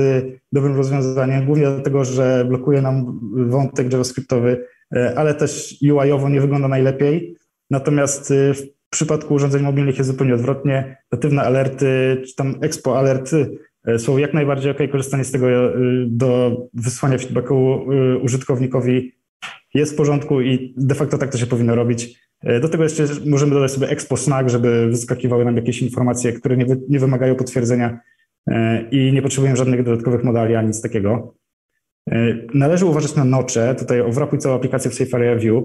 [0.51, 4.65] dobrym rozwiązaniem, głównie dlatego, że blokuje nam wątek JavaScriptowy,
[5.15, 7.35] ale też UI-owo nie wygląda najlepiej.
[7.71, 10.97] Natomiast w przypadku urządzeń mobilnych jest zupełnie odwrotnie.
[11.11, 13.57] Natywne alerty, czy tam expo alerty
[13.97, 14.77] są jak najbardziej ok.
[14.91, 15.47] Korzystanie z tego
[16.07, 17.85] do wysłania feedbacku
[18.21, 19.11] użytkownikowi
[19.73, 22.28] jest w porządku i de facto tak to się powinno robić.
[22.61, 26.65] Do tego jeszcze możemy dodać sobie expo snack, żeby wyskakiwały nam jakieś informacje, które nie,
[26.65, 27.99] wy, nie wymagają potwierdzenia
[28.91, 31.35] i nie potrzebujemy żadnych dodatkowych modali ani nic takiego.
[32.53, 33.75] Należy uważać na nocze.
[33.75, 35.63] Tutaj owrapuj całą aplikację w Safe Area View.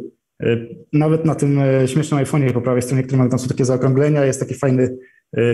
[0.93, 4.41] Nawet na tym śmiesznym iPhone'ie po prawej stronie, który ma tam są takie zaokrąglenia, jest
[4.41, 4.97] taki fajny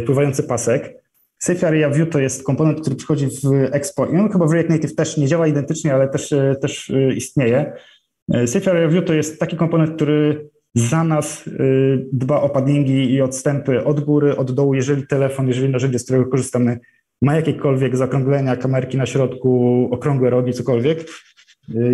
[0.07, 0.94] pływający pasek.
[1.38, 4.70] Safe Area View to jest komponent, który przychodzi w Expo i on chyba w React
[4.70, 7.72] Native też nie działa identycznie, ale też, też istnieje.
[8.47, 11.44] Safe Area View to jest taki komponent, który za nas
[12.12, 16.26] dba o paddingi i odstępy od góry, od dołu, jeżeli telefon, jeżeli narzędzie, z którego
[16.26, 16.78] korzystamy,
[17.22, 21.08] ma jakiekolwiek zaokrąglenia, kamerki na środku, okrągłe rogi, cokolwiek.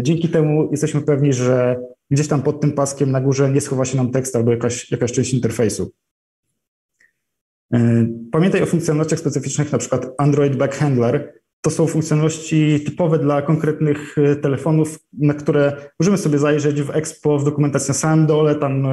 [0.03, 1.77] Dzięki temu jesteśmy pewni, że
[2.11, 5.13] gdzieś tam pod tym paskiem na górze nie schowa się nam tekst albo jakaś, jakaś
[5.13, 5.93] część interfejsu.
[8.33, 11.33] Pamiętaj o funkcjonalnościach specyficznych, na przykład Android Backhandler.
[11.67, 17.45] To są funkcjonalności typowe dla konkretnych telefonów, na które możemy sobie zajrzeć w Expo, w
[17.45, 18.55] dokumentacji na dole.
[18.55, 18.87] Tam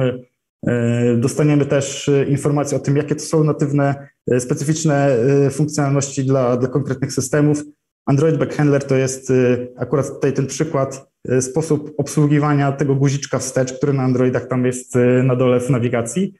[1.16, 4.08] dostaniemy też informacje o tym, jakie to są natywne,
[4.38, 5.16] specyficzne
[5.50, 7.62] funkcjonalności dla, dla konkretnych systemów.
[8.06, 9.32] Android Backhandler to jest
[9.76, 11.10] akurat tutaj ten przykład,
[11.40, 14.94] sposób obsługiwania tego guziczka wstecz, który na Androidach tam jest
[15.24, 16.34] na dole w nawigacji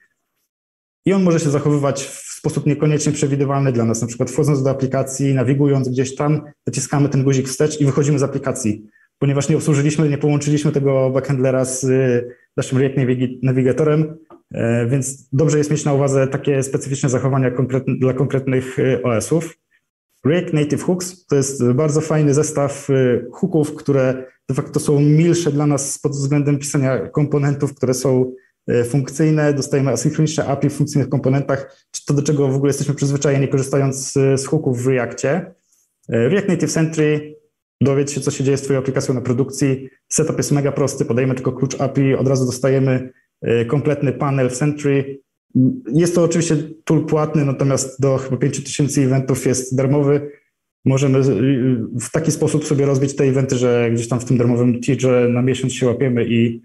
[1.07, 4.01] i on może się zachowywać w sposób niekoniecznie przewidywalny dla nas.
[4.03, 8.23] Na przykład wchodząc do aplikacji, nawigując gdzieś tam, naciskamy ten guzik wstecz i wychodzimy z
[8.23, 8.87] aplikacji.
[9.19, 12.97] Ponieważ nie obsłużyliśmy, nie połączyliśmy tego backhandlera z y, naszym React
[13.43, 14.17] Navigatorem,
[14.55, 19.59] e, więc dobrze jest mieć na uwadze takie specyficzne zachowania konkretne, dla konkretnych y, OS-ów.
[20.27, 25.53] React Native Hooks to jest bardzo fajny zestaw y, hooków, które de facto są milsze
[25.53, 28.33] dla nas pod względem pisania komponentów, które są
[28.85, 34.13] funkcyjne, dostajemy asynchroniczne API w funkcyjnych komponentach, to do czego w ogóle jesteśmy przyzwyczajeni korzystając
[34.13, 35.55] z hooków w Reactie.
[36.09, 37.37] E, React Native Sentry,
[37.81, 39.89] dowiedz się, co się dzieje z Twoją aplikacją na produkcji.
[40.09, 43.13] Setup jest mega prosty, podajemy tylko klucz API, od razu dostajemy
[43.43, 45.21] e, kompletny panel w Sentry.
[45.93, 50.31] Jest to oczywiście tool płatny, natomiast do chyba 5000 eventów jest darmowy.
[50.85, 51.23] Możemy
[52.01, 55.43] w taki sposób sobie rozbić te eventy, że gdzieś tam w tym darmowym tierze na
[55.43, 56.63] miesiąc się łapiemy i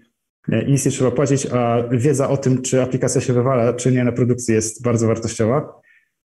[0.48, 4.04] i nic nie trzeba płacić, a wiedza o tym, czy aplikacja się wywala, czy nie
[4.04, 5.80] na produkcji jest bardzo wartościowa.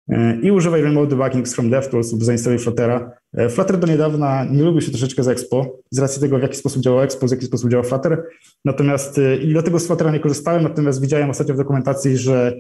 [0.10, 3.12] E, I używaj Remote Debugging from DevTools lub zainstaluj Fluttera.
[3.34, 6.58] E, Flutter do niedawna nie lubił się troszeczkę z Expo, z racji tego, w jaki
[6.58, 8.24] sposób działa Expo, w jaki sposób działa Flutter.
[8.66, 12.54] Natomiast e, i dlatego z Fluttera nie korzystałem, natomiast widziałem ostatnio w dokumentacji, że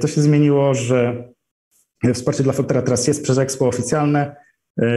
[0.00, 1.28] to się zmieniło, że
[2.14, 4.36] wsparcie dla Fluttera teraz jest przez Expo oficjalne,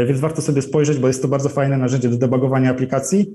[0.08, 3.34] więc warto sobie spojrzeć, bo jest to bardzo fajne narzędzie do debugowania aplikacji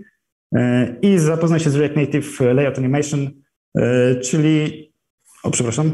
[1.02, 3.30] i zapoznaj się z React Native Layout Animation,
[3.78, 4.92] e, czyli,
[5.42, 5.92] o przepraszam,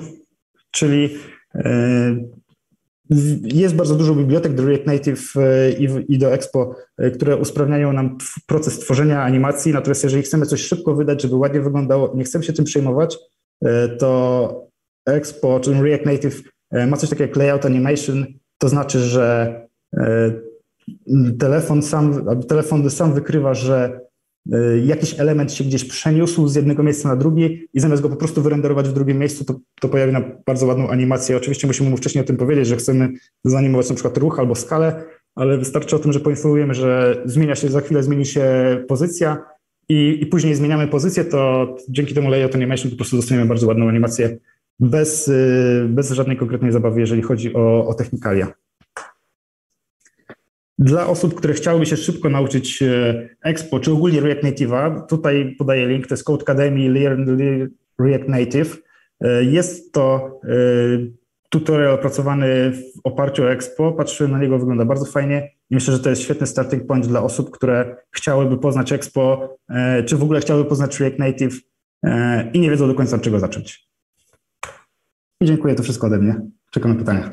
[0.71, 1.19] czyli
[1.55, 2.17] e,
[3.43, 5.71] jest bardzo dużo bibliotek do React Native e,
[6.09, 6.77] i do Expo,
[7.15, 12.13] które usprawniają nam proces tworzenia animacji, natomiast jeżeli chcemy coś szybko wydać, żeby ładnie wyglądało,
[12.17, 13.19] nie chcemy się tym przejmować,
[13.99, 14.67] to
[15.07, 16.43] Expo, czy React Native
[16.89, 18.27] ma coś takiego jak Layout Animation,
[18.59, 19.55] to znaczy, że
[21.39, 24.01] telefon sam, telefon sam wykrywa, że
[24.85, 28.43] jakiś element się gdzieś przeniósł z jednego miejsca na drugie i zamiast go po prostu
[28.43, 31.37] wyrenderować w drugim miejscu, to, to pojawi nam bardzo ładną animację.
[31.37, 33.09] Oczywiście musimy mu wcześniej o tym powiedzieć, że chcemy
[33.45, 37.69] zanimować na przykład ruch albo skalę, ale wystarczy o tym, że poinformujemy, że zmienia się,
[37.69, 38.45] za chwilę zmieni się
[38.89, 39.45] pozycja
[39.89, 43.89] i, i później zmieniamy pozycję, to dzięki temu layout animation po prostu dostaniemy bardzo ładną
[43.89, 44.39] animację
[44.81, 48.53] bez, y, bez żadnej konkretnej zabawy, jeżeli chodzi o, o technikalia.
[50.81, 55.89] Dla osób, które chciałyby się szybko nauczyć e, Expo, czy ogólnie React Native'a, tutaj podaję
[55.89, 57.39] link, to jest Code Academy Learn
[57.99, 58.83] React Native.
[59.21, 60.51] E, jest to e,
[61.49, 63.93] tutorial opracowany w oparciu o Expo.
[63.93, 67.51] Patrzyłem na niego, wygląda bardzo fajnie myślę, że to jest świetny starting point dla osób,
[67.51, 69.57] które chciałyby poznać Expo,
[70.07, 71.61] czy w ogóle chciałyby poznać React Native
[72.53, 73.89] i nie wiedzą do końca, od czego zacząć.
[75.41, 76.41] I dziękuję, to wszystko ode mnie.
[76.71, 77.31] Czekam na pytania.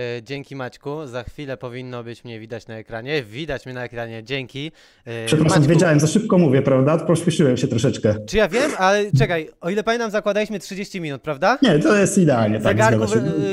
[0.00, 3.22] E, dzięki Maćku, za chwilę powinno być mnie widać na ekranie.
[3.22, 4.72] Widać mnie na ekranie, dzięki.
[5.04, 6.98] E, Przepraszam, Maćku, wiedziałem, za szybko mówię, prawda?
[6.98, 8.14] Pośpieszyłem się troszeczkę.
[8.26, 11.58] Czy ja wiem, ale czekaj, o ile pamiętam, zakładaliśmy 30 minut, prawda?
[11.62, 12.60] Nie, to jest idealnie.
[12.60, 13.04] Tak, Zegarku,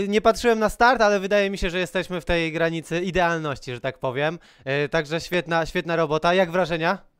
[0.07, 3.79] nie patrzyłem na start, ale wydaje mi się, że jesteśmy w tej granicy idealności, że
[3.79, 4.39] tak powiem.
[4.65, 6.33] E, także świetna, świetna robota.
[6.33, 7.10] Jak wrażenia?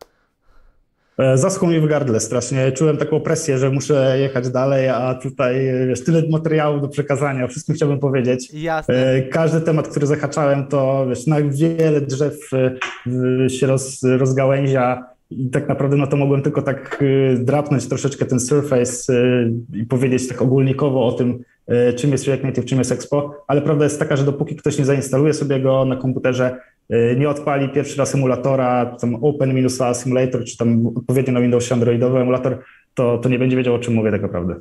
[1.18, 2.72] E, zaschło mi w gardle strasznie.
[2.72, 5.56] Czułem taką presję, że muszę jechać dalej, a tutaj
[5.88, 8.54] wiesz, tyle materiału do przekazania, o wszystkim chciałbym powiedzieć.
[8.54, 8.96] Jasne.
[8.96, 15.50] E, każdy temat, który zahaczałem, to wiesz, na wiele drzew e, się roz, rozgałęzia i
[15.50, 17.04] tak naprawdę no to mogłem tylko tak
[17.40, 19.14] drapnąć troszeczkę ten surface
[19.74, 21.44] i powiedzieć tak ogólnikowo o tym,
[21.96, 24.86] czym jest React Native, czym jest Expo, ale prawda jest taka, że dopóki ktoś nie
[24.86, 26.58] zainstaluje sobie go na komputerze,
[27.18, 32.64] nie odpali pierwszy raz emulatora, tam Open-A Simulator, czy tam odpowiednio na Windows Androidowy emulator,
[32.94, 34.56] to, to nie będzie wiedział, o czym mówię tak naprawdę.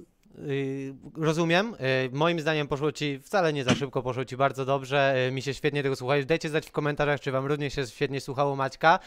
[0.48, 1.74] Y, rozumiem.
[1.74, 5.26] Y, moim zdaniem poszło ci wcale nie za szybko, poszło ci bardzo dobrze.
[5.28, 6.26] Y, mi się świetnie tego słuchałeś.
[6.26, 8.98] Dajcie znać w komentarzach, czy wam również się świetnie słuchało Maćka.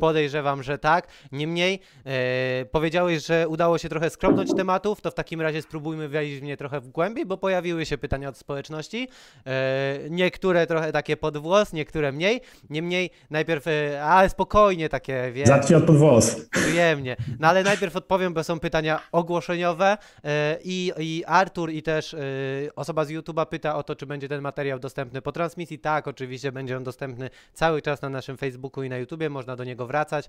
[0.00, 1.08] Podejrzewam, że tak.
[1.32, 1.80] Niemniej
[2.72, 6.56] powiedziałeś, że udało się trochę skromnąć tematów, to w takim razie spróbujmy wejść w nie
[6.56, 9.08] trochę w głębiej, bo pojawiły się pytania od społeczności.
[10.10, 12.40] Niektóre trochę takie pod włos, niektóre mniej.
[12.70, 13.64] Niemniej najpierw,
[14.02, 15.46] ale spokojnie takie, wiem.
[15.46, 16.36] Zacznij od pod włos.
[16.50, 17.16] Przyjemnie.
[17.38, 19.96] No ale najpierw odpowiem, bo są pytania ogłoszeniowe
[20.64, 24.40] i, i Artur i też y, osoba z YouTube'a pyta o to, czy będzie ten
[24.40, 25.78] materiał dostępny po transmisji.
[25.78, 29.30] Tak, oczywiście będzie on dostępny cały czas na naszym Facebooku i na YouTubie.
[29.30, 30.28] Można do niego wracać,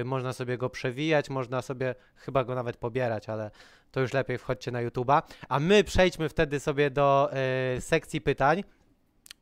[0.00, 3.50] y, można sobie go przewijać, można sobie chyba go nawet pobierać, ale
[3.90, 5.22] to już lepiej wchodźcie na YouTube'a.
[5.48, 7.30] A my przejdźmy wtedy sobie do
[7.76, 8.64] y, sekcji pytań.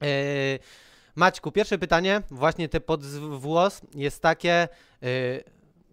[0.05, 0.59] Y,
[1.17, 4.69] Maćku, pierwsze pytanie, właśnie te pod włos jest takie,
[5.03, 5.45] yy,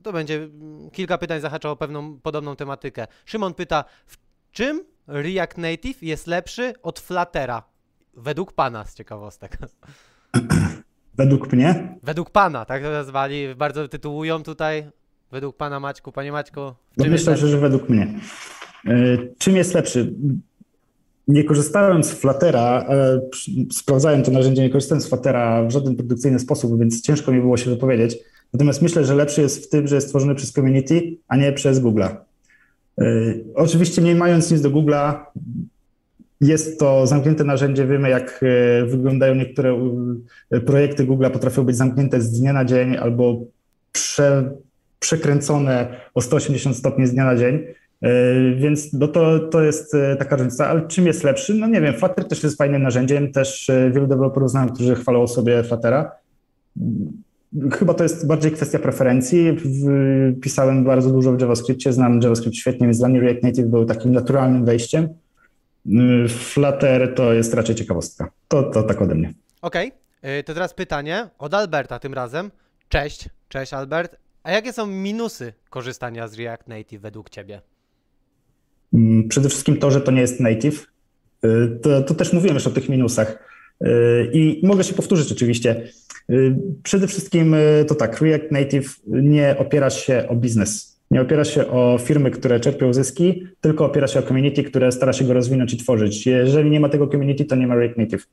[0.03, 3.07] to będzie mm, kilka pytań zahacza o pewną podobną tematykę.
[3.25, 4.17] Szymon pyta, w
[4.51, 7.63] czym React Native jest lepszy od Fluttera?
[8.13, 9.57] Według pana z ciekawostek.
[11.17, 11.97] Według mnie?
[12.03, 14.85] Według pana, tak to nazwali, bardzo tytułują tutaj.
[15.31, 16.59] Według pana Maćku, panie Maćku.
[16.97, 18.19] No myślę, że według mnie.
[18.85, 20.13] Yy, czym jest lepszy?
[21.27, 23.21] Nie korzystałem z Fluttera, e,
[23.71, 27.57] sprawdzałem to narzędzie, nie korzystałem z Fluttera w żaden produkcyjny sposób, więc ciężko mi było
[27.57, 28.17] się wypowiedzieć.
[28.53, 31.81] Natomiast myślę, że lepszy jest w tym, że jest stworzony przez community, a nie przez
[31.81, 32.15] Google'a.
[32.97, 35.13] Yy, oczywiście nie mając nic do Google'a,
[36.41, 37.87] jest to zamknięte narzędzie.
[37.87, 39.77] Wiemy, jak e, wyglądają niektóre
[40.65, 43.45] projekty Google'a, potrafią być zamknięte z dnia na dzień albo
[43.91, 44.51] prze,
[44.99, 47.59] przekręcone o 180 stopni z dnia na dzień.
[48.01, 48.09] E,
[48.55, 50.67] więc no to, to jest e, taka różnica.
[50.67, 51.53] Ale czym jest lepszy?
[51.53, 53.31] No nie wiem, Flutter też jest fajnym narzędziem.
[53.31, 56.11] Też e, wielu deweloperów znam, którzy chwalą sobie Fluttera.
[57.71, 59.57] Chyba to jest bardziej kwestia preferencji.
[60.41, 64.11] Pisałem bardzo dużo w JavaScriptie, znam JavaScript świetnie, więc dla mnie React Native był takim
[64.11, 65.09] naturalnym wejściem.
[66.29, 68.31] Flutter to jest raczej ciekawostka.
[68.47, 69.33] To, to tak ode mnie.
[69.61, 70.43] Okej, okay.
[70.43, 72.51] to teraz pytanie od Alberta tym razem.
[72.89, 74.15] Cześć, cześć Albert.
[74.43, 77.61] A jakie są minusy korzystania z React Native według Ciebie?
[78.93, 80.87] Mm, przede wszystkim to, że to nie jest native.
[81.45, 83.39] Y, to, to też mówiłem już o tych minusach.
[83.85, 85.87] Y, I mogę się powtórzyć oczywiście.
[86.31, 87.55] Y, przede wszystkim
[87.87, 90.91] to tak, React Native nie opiera się o biznes.
[91.11, 95.13] Nie opiera się o firmy, które czerpią zyski, tylko opiera się o community, które stara
[95.13, 96.25] się go rozwinąć i tworzyć.
[96.25, 98.27] Jeżeli nie ma tego community, to nie ma React Native.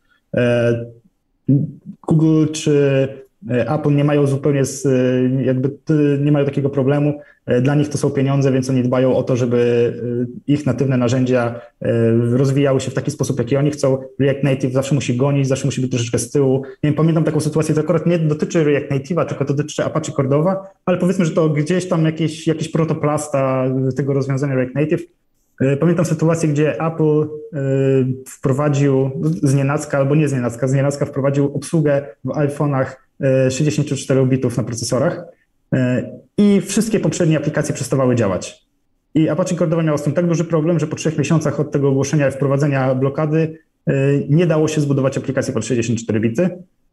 [2.09, 3.09] Google czy
[3.49, 4.89] Apple nie mają zupełnie, z,
[5.45, 5.71] jakby
[6.21, 7.21] nie mają takiego problemu.
[7.49, 9.93] E, dla nich to są pieniądze, więc oni dbają o to, żeby
[10.47, 11.61] ich natywne narzędzia
[12.33, 13.99] rozwijały się w taki sposób, jaki oni chcą.
[14.21, 16.63] React Native zawsze musi gonić, zawsze musi być troszeczkę z tyłu.
[16.65, 20.13] Nie wiem, pamiętam taką sytuację, to akurat nie dotyczy React Native'a, tylko to dotyczy Apache
[20.13, 23.65] Cordowa, ale powiedzmy, że to gdzieś tam jakiś, jakiś protoplasta
[23.97, 25.03] tego rozwiązania React Native
[25.81, 27.29] Pamiętam sytuację, gdzie Apple
[28.29, 29.11] wprowadził
[29.43, 32.87] z nienacka, albo nie z nienacka, z nienacka wprowadził obsługę w iPhone'ach
[33.51, 35.25] 64 bitów na procesorach
[35.75, 38.69] e, i wszystkie poprzednie aplikacje przestawały działać.
[39.15, 41.89] I Apache Cordova miało z tym tak duży problem, że po trzech miesiącach od tego
[41.89, 43.93] ogłoszenia i wprowadzenia blokady e,
[44.29, 46.51] nie dało się zbudować aplikacji pod 64 bity.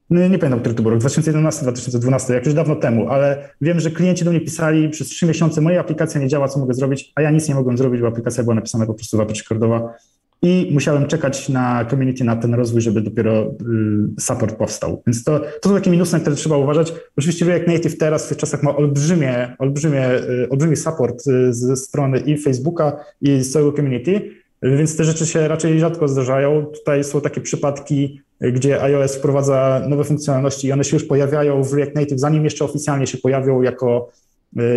[0.10, 3.80] No, nie pamiętam, który to był rok, 2011, 2012, jak już dawno temu, ale wiem,
[3.80, 7.12] że klienci do mnie pisali przez trzy miesiące, moja aplikacja nie działa, co mogę zrobić,
[7.16, 9.94] a ja nic nie mogłem zrobić, bo aplikacja była napisana po prostu w Apache Cordova
[10.42, 15.04] i musiałem czekać na community, na ten rozwój, żeby dopiero y, support powstał.
[15.08, 16.94] Więc to, to są takie minusy, na które trzeba uważać.
[17.18, 21.76] Oczywiście React Native teraz w tych czasach ma olbrzymie, olbrzymie, y, olbrzymi support y, ze
[21.76, 24.22] strony i Facebooka, i z całego community,
[24.64, 26.66] więc te rzeczy się raczej rzadko zdarzają.
[26.66, 31.74] Tutaj są takie przypadki, gdzie iOS wprowadza nowe funkcjonalności i one się już pojawiają w
[31.74, 34.10] React Native, zanim jeszcze oficjalnie się pojawią jako,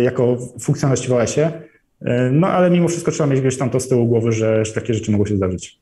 [0.03, 1.51] jako funkcjonalność w OSie.
[2.01, 4.73] E, no ale mimo wszystko trzeba mieć gdzieś tam to z tyłu głowy, że, że
[4.73, 5.79] takie rzeczy mogą się zdarzyć.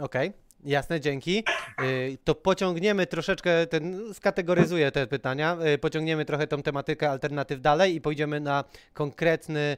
[0.00, 0.28] Okej.
[0.28, 0.32] Okay.
[0.64, 1.44] Jasne, dzięki.
[1.78, 1.82] E,
[2.24, 8.00] to pociągniemy troszeczkę, ten, skategoryzuję te pytania, e, pociągniemy trochę tą tematykę alternatyw dalej i
[8.00, 9.76] pójdziemy na konkretny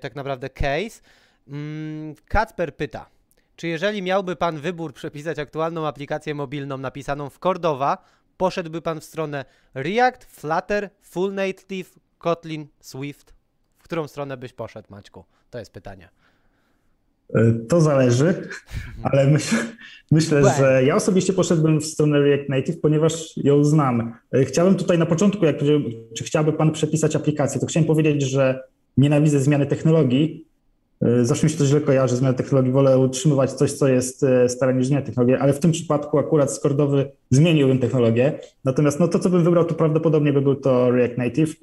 [0.00, 1.00] tak naprawdę case.
[1.48, 3.06] Mm, Kacper pyta,
[3.56, 7.98] czy jeżeli miałby Pan wybór przepisać aktualną aplikację mobilną napisaną w Cordova,
[8.36, 9.44] poszedłby Pan w stronę
[9.74, 13.34] React, Flutter, Full Native, Kotlin, Swift?
[13.82, 15.24] Którą stronę byś poszedł, Maćku?
[15.50, 16.08] To jest pytanie.
[17.34, 18.48] E, to zależy,
[19.02, 19.56] ale myśl,
[20.10, 24.14] myślę, że ja osobiście poszedłbym w stronę React Native, ponieważ ją znam.
[24.34, 25.56] E, chciałem tutaj na początku, jak
[26.16, 28.62] czy chciałby Pan przepisać aplikację, to chciałem powiedzieć, że
[28.96, 30.46] nienawidzę zmiany technologii.
[31.02, 32.72] E, zawsze mi się to źle kojarzy, zmiany technologii.
[32.72, 37.10] Wolę utrzymywać coś, co jest stare niż zmiana technologii, ale w tym przypadku akurat skordowy
[37.30, 38.38] zmieniłbym technologię.
[38.64, 41.54] Natomiast no, to, co bym wybrał, to prawdopodobnie by był to React Native.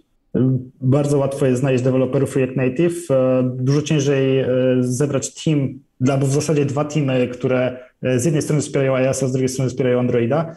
[0.82, 3.12] Bardzo łatwo jest znaleźć deweloperów React Native.
[3.12, 4.48] E, dużo ciężej e,
[4.80, 5.80] zebrać team,
[6.12, 9.50] albo w zasadzie dwa teamy, które e, z jednej strony wspierają iOS, a z drugiej
[9.50, 10.56] strony wspierają Androida.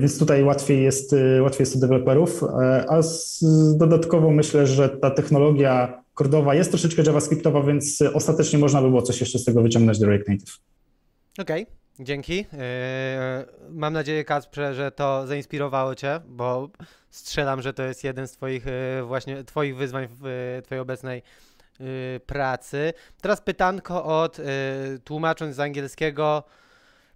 [0.00, 2.44] Więc tutaj łatwiej jest, łatwiej jest do deweloperów.
[2.88, 3.44] A z,
[3.76, 9.20] dodatkowo myślę, że ta technologia kordowa jest troszeczkę JavaScriptowa, więc ostatecznie można by było coś
[9.20, 10.58] jeszcze z tego wyciągnąć do React Native.
[11.38, 11.62] Okej.
[11.62, 11.83] Okay.
[12.00, 12.46] Dzięki.
[13.70, 16.68] Mam nadzieję, Kacprze, że to zainspirowało Cię, bo
[17.10, 21.22] strzelam, że to jest jeden z Twoich e, właśnie Twoich wyzwań w e, Twojej obecnej
[22.26, 22.92] pracy.
[23.20, 24.36] Teraz pytanko od
[25.04, 26.44] tłumacząc z angielskiego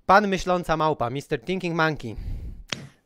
[0.06, 1.40] Pan myśląca małpa, Mr.
[1.44, 2.16] Thinking Monkey.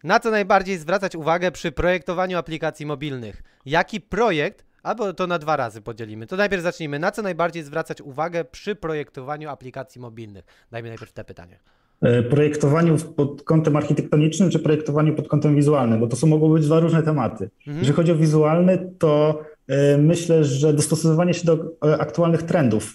[0.04, 3.42] Na co najbardziej zwracać uwagę przy projektowaniu aplikacji mobilnych?
[3.66, 6.26] Jaki projekt, albo to na dwa razy podzielimy.
[6.26, 6.98] To najpierw zacznijmy.
[6.98, 10.44] Na co najbardziej zwracać uwagę przy projektowaniu aplikacji mobilnych?
[10.70, 11.58] Dajmy najpierw te pytanie.
[12.02, 16.66] E, projektowaniu pod kątem architektonicznym czy projektowaniu pod kątem wizualnym, bo to są mogą być
[16.66, 17.50] dwa różne tematy.
[17.58, 17.78] Mhm.
[17.78, 22.94] Jeżeli chodzi o wizualny, to e, myślę, że dostosowywanie się do e, aktualnych trendów.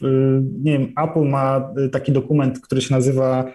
[0.63, 3.45] Nie wiem, Apple ma taki dokument, który się nazywa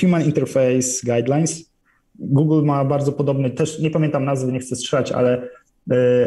[0.00, 1.72] Human Interface Guidelines.
[2.18, 5.48] Google ma bardzo podobny, też nie pamiętam nazwy, nie chcę strzelać, ale,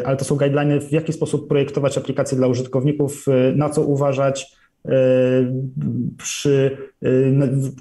[0.06, 3.26] ale to są guidelines, w jaki sposób projektować aplikacje dla użytkowników,
[3.56, 4.56] na co uważać,
[4.90, 4.92] E,
[6.18, 7.10] przy, e,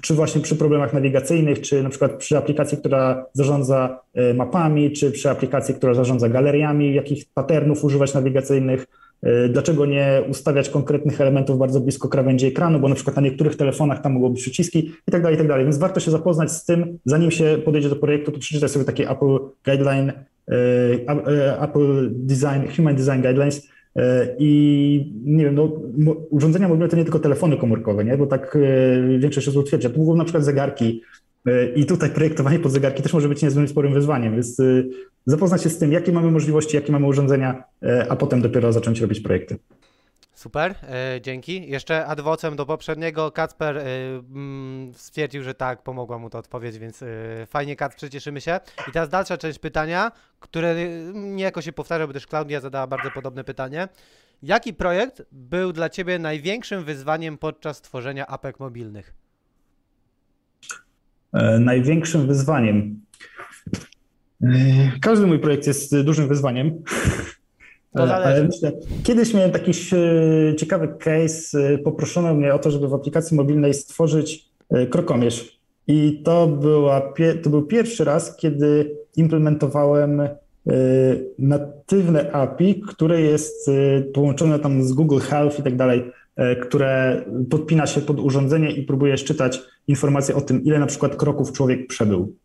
[0.01, 5.11] czy właśnie przy problemach nawigacyjnych, czy na przykład przy aplikacji, która zarządza e, mapami, czy
[5.11, 8.85] przy aplikacji, która zarządza galeriami, jakich patternów używać nawigacyjnych,
[9.49, 14.01] dlaczego nie ustawiać konkretnych elementów bardzo blisko krawędzi ekranu, bo na przykład na niektórych telefonach
[14.01, 15.65] tam mogą być przyciski i tak dalej, i tak dalej.
[15.65, 19.09] Więc warto się zapoznać z tym, zanim się podejdzie do projektu, to przeczytać sobie takie
[19.09, 20.13] Apple Guideline,
[21.61, 25.63] Apple Design, Human Design Guidelines, E, I nie wiem, no,
[26.29, 28.17] urządzenia mobilne to nie tylko telefony komórkowe, nie?
[28.17, 29.89] bo tak e, większość osób twierdzi.
[29.89, 31.01] To mogą na przykład zegarki.
[31.45, 34.57] E, I tutaj projektowanie pod zegarki też może być niezwykle sporym wyzwaniem, więc
[35.25, 37.63] zapoznać się z tym, jakie mamy możliwości, jakie mamy urządzenia,
[38.09, 39.57] a potem dopiero zacząć robić projekty.
[40.35, 41.69] Super, e, dzięki.
[41.69, 47.03] Jeszcze adwocem do poprzedniego Kacper e, mm, stwierdził, że tak, pomogła mu to odpowiedź, więc
[47.03, 47.07] e,
[47.45, 48.59] fajnie Kacper, cieszymy się.
[48.89, 50.75] I teraz dalsza część pytania, które
[51.13, 53.87] niejako się powtarza, bo też Klaudia zadała bardzo podobne pytanie.
[54.43, 59.24] Jaki projekt był dla Ciebie największym wyzwaniem podczas tworzenia apek mobilnych?
[61.59, 62.99] Największym wyzwaniem.
[65.01, 66.83] Każdy mój projekt jest dużym wyzwaniem.
[67.95, 68.43] To zależy.
[68.43, 68.71] Myślę,
[69.03, 73.73] kiedyś miałem taki e, ciekawy case, e, poproszono mnie o to, żeby w aplikacji mobilnej
[73.73, 75.59] stworzyć e, krokomierz.
[75.87, 77.13] I to, była,
[77.43, 80.21] to był pierwszy raz, kiedy implementowałem
[81.39, 83.71] natywne API, które jest
[84.13, 86.11] połączone tam z Google Health i tak dalej,
[86.61, 91.51] które podpina się pod urządzenie i próbuje szczytać informacje o tym, ile na przykład kroków
[91.51, 92.35] człowiek przebył.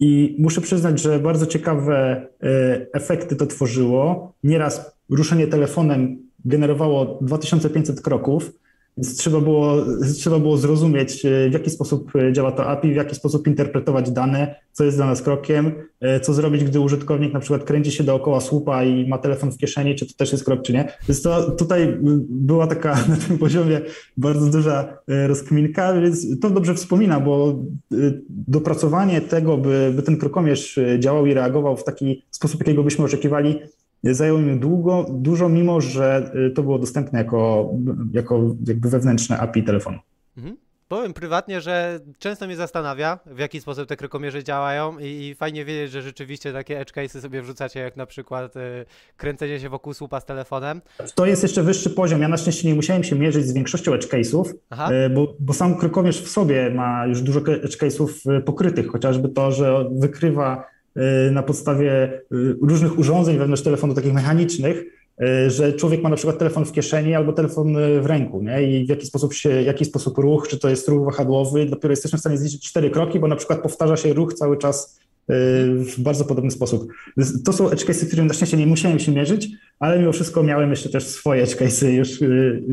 [0.00, 4.32] I muszę przyznać, że bardzo ciekawe e, efekty to tworzyło.
[4.44, 8.52] Nieraz ruszenie telefonem generowało 2500 kroków,
[8.96, 9.76] więc trzeba było,
[10.18, 14.10] trzeba było zrozumieć, e, w jaki sposób e, działa to API, w jaki sposób interpretować
[14.10, 18.04] dane, co jest dla nas krokiem, e, co zrobić, gdy użytkownik na przykład kręci się
[18.04, 20.92] dookoła słupa i ma telefon w kieszeni, czy to też jest krok, czy nie.
[21.08, 23.80] Więc to tutaj była taka na tym poziomie
[24.16, 27.58] bardzo duża rozkminka, więc to dobrze wspomina, bo
[28.28, 33.58] dopracowanie tego, by, by ten krokomierz działał i reagował w taki sposób, jakiego byśmy oczekiwali,
[34.04, 37.70] Zajęło mi długo, dużo, mimo że y, to było dostępne jako,
[38.12, 39.98] jako jakby wewnętrzne API telefonu.
[40.36, 40.56] Mhm.
[40.92, 45.64] Powiem prywatnie, że często mnie zastanawia, w jaki sposób te krokomierze działają i, i fajnie
[45.64, 48.60] wiedzieć, że rzeczywiście takie edge cases sobie wrzucacie, jak na przykład y,
[49.16, 50.80] kręcenie się wokół słupa z telefonem.
[51.14, 52.20] To jest jeszcze wyższy poziom.
[52.22, 54.44] Ja na szczęście nie musiałem się mierzyć z większością edge case'ów,
[55.06, 59.28] y, bo, bo sam krokomierz w sobie ma już dużo edge case'ów y, pokrytych, chociażby
[59.28, 60.71] to, że wykrywa
[61.32, 64.84] na podstawie y, różnych urządzeń wewnątrz telefonu, takich mechanicznych,
[65.22, 68.62] y, że człowiek ma na przykład telefon w kieszeni albo telefon w ręku, nie?
[68.62, 72.16] I w jaki sposób się, jaki sposób ruch, czy to jest ruch wahadłowy, dopiero jesteśmy
[72.16, 75.02] w stanie zliczyć cztery kroki, bo na przykład powtarza się ruch cały czas
[75.78, 76.92] w bardzo podobny sposób.
[77.44, 80.70] To są edge cases, którym na szczęście nie musiałem się mierzyć, ale mimo wszystko miałem
[80.70, 82.20] jeszcze też swoje edge cases już,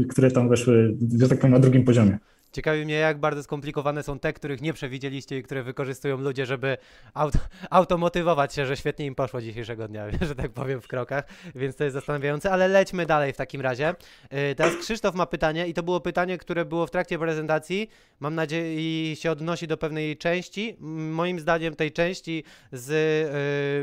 [0.09, 2.17] które tam weszły, że tak powiem, na drugim poziomie.
[2.52, 6.78] Ciekawi mnie, jak bardzo skomplikowane są te, których nie przewidzieliście i które wykorzystują ludzie, żeby
[7.14, 7.39] auto,
[7.70, 11.26] automotywować się, że świetnie im poszło dzisiejszego dnia, że tak powiem w krokach,
[11.56, 13.95] więc to jest zastanawiające, ale lećmy dalej w takim razie.
[14.32, 17.89] Yy, teraz Krzysztof ma pytanie i to było pytanie, które było w trakcie prezentacji,
[18.20, 22.89] mam nadzieję i się odnosi do pewnej części, moim zdaniem tej części z,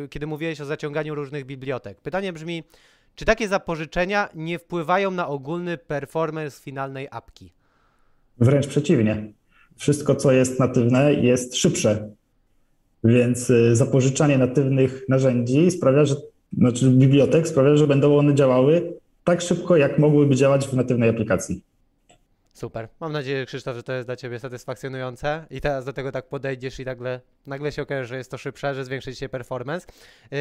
[0.02, 2.00] yy, kiedy mówiłeś o zaciąganiu różnych bibliotek.
[2.00, 2.64] Pytanie brzmi,
[3.14, 7.52] czy takie zapożyczenia nie wpływają na ogólny performance finalnej apki?
[8.38, 9.32] Wręcz przeciwnie.
[9.76, 12.08] Wszystko, co jest natywne, jest szybsze.
[13.04, 16.14] Więc y, zapożyczanie natywnych narzędzi sprawia, że,
[16.58, 18.92] znaczy bibliotek sprawia, że będą one działały
[19.24, 21.62] tak szybko, jak mogłyby działać w natywnej aplikacji.
[22.54, 22.88] Super.
[23.00, 26.80] Mam nadzieję, Krzysztof, że to jest dla Ciebie satysfakcjonujące i teraz do tego tak podejdziesz
[26.80, 29.86] i nagle, nagle się okaże, że jest to szybsze, że zwiększy się performance.
[30.30, 30.38] Yy,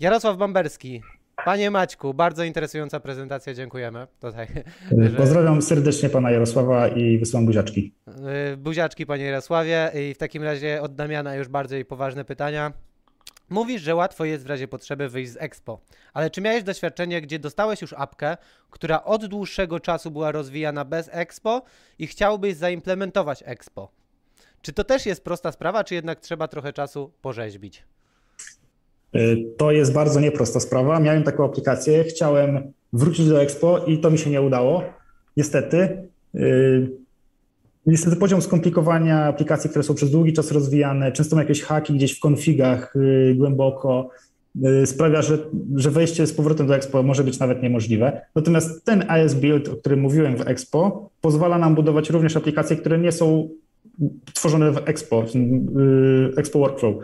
[0.00, 1.02] Jarosław Bamberski
[1.44, 4.06] Panie Maćku, bardzo interesująca prezentacja, dziękujemy.
[4.20, 4.46] Tutaj,
[4.98, 5.10] że...
[5.10, 7.94] Pozdrawiam serdecznie pana Jarosława i wysyłam buziaczki.
[8.52, 12.72] Y, buziaczki panie Jarosławie i w takim razie od Damiana już bardziej poważne pytania.
[13.50, 15.80] Mówisz, że łatwo jest w razie potrzeby wyjść z Expo,
[16.12, 18.36] ale czy miałeś doświadczenie, gdzie dostałeś już apkę,
[18.70, 21.62] która od dłuższego czasu była rozwijana bez Expo
[21.98, 23.90] i chciałbyś zaimplementować Expo?
[24.62, 27.84] Czy to też jest prosta sprawa, czy jednak trzeba trochę czasu porzeźbić?
[29.16, 31.00] Y, to jest bardzo nieprosta sprawa.
[31.00, 34.82] Miałem taką aplikację, chciałem wrócić do Expo i to mi się nie udało.
[35.36, 36.08] Niestety.
[36.34, 36.90] Y,
[37.86, 42.16] niestety poziom skomplikowania aplikacji, które są przez długi czas rozwijane, często ma jakieś haki gdzieś
[42.16, 44.10] w konfigach y, głęboko,
[44.84, 45.38] sprawia, że,
[45.76, 48.20] że wejście z powrotem do Expo może być nawet niemożliwe.
[48.34, 52.98] Natomiast ten AS Build, o którym mówiłem w Expo, pozwala nam budować również aplikacje, które
[52.98, 53.48] nie są
[54.34, 56.94] tworzone w Expo, y, Expo Workflow.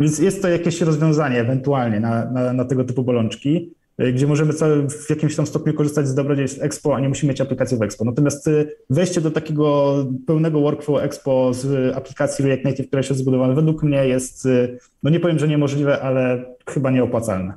[0.00, 3.74] Więc jest to jakieś rozwiązanie ewentualnie na, na, na tego typu bolączki.
[4.02, 4.52] Y, gdzie możemy
[4.88, 8.04] w jakimś tam stopniu korzystać z dobrodziejstw Expo, a nie musimy mieć aplikacji w Expo.
[8.04, 9.96] Natomiast y, wejście do takiego
[10.26, 15.10] pełnego workflow Expo z aplikacji React Native, która się zbudowana, według mnie jest, y, no
[15.10, 17.54] nie powiem, że niemożliwe, ale chyba nieopłacalne.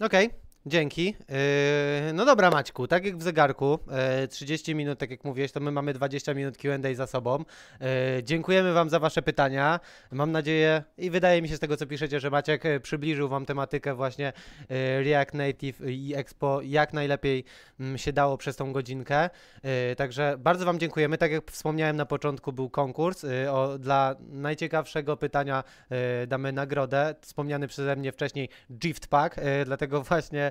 [0.00, 0.26] Okej.
[0.26, 0.45] Okay.
[0.68, 1.06] Dzięki.
[1.06, 3.78] Yy, no dobra, Maćku, tak jak w zegarku,
[4.30, 7.44] 30 yy, minut, tak jak mówiłeś, to my mamy 20 minut QA za sobą.
[7.80, 7.86] Yy,
[8.22, 9.80] dziękujemy Wam za Wasze pytania.
[10.12, 13.94] Mam nadzieję i wydaje mi się z tego, co piszecie, że Maciek przybliżył Wam tematykę
[13.94, 14.32] właśnie
[15.04, 17.44] React Native i Expo jak najlepiej
[17.80, 19.30] mm, się dało przez tą godzinkę.
[19.96, 21.18] Także bardzo Wam dziękujemy.
[21.18, 23.26] Tak jak wspomniałem na początku, był konkurs.
[23.50, 25.64] O, dla najciekawszego pytania
[26.26, 27.14] damy nagrodę.
[27.20, 30.50] Wspomniany przeze mnie wcześniej Gift Pack, dlatego właśnie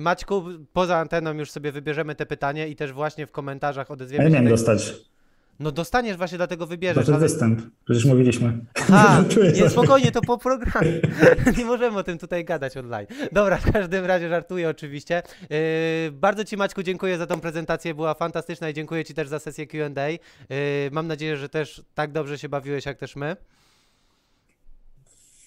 [0.00, 4.30] Maćku, poza anteną już sobie wybierzemy te pytanie i też właśnie w komentarzach odezwiemy ja
[4.30, 4.42] się.
[4.42, 4.94] Nie dostać.
[5.60, 7.06] No dostaniesz właśnie, dlatego wybierzesz.
[7.06, 7.20] To ale...
[7.20, 8.58] występ, przecież mówiliśmy.
[8.92, 9.20] A,
[9.60, 11.00] nie, spokojnie, to po programie.
[11.58, 13.06] nie możemy o tym tutaj gadać online.
[13.32, 15.22] Dobra, w każdym razie żartuję oczywiście.
[15.50, 15.56] Yy,
[16.12, 19.66] bardzo Ci Maćku dziękuję za tą prezentację, była fantastyczna i dziękuję Ci też za sesję
[19.66, 20.08] Q&A.
[20.08, 20.18] Yy,
[20.92, 23.36] mam nadzieję, że też tak dobrze się bawiłeś jak też my.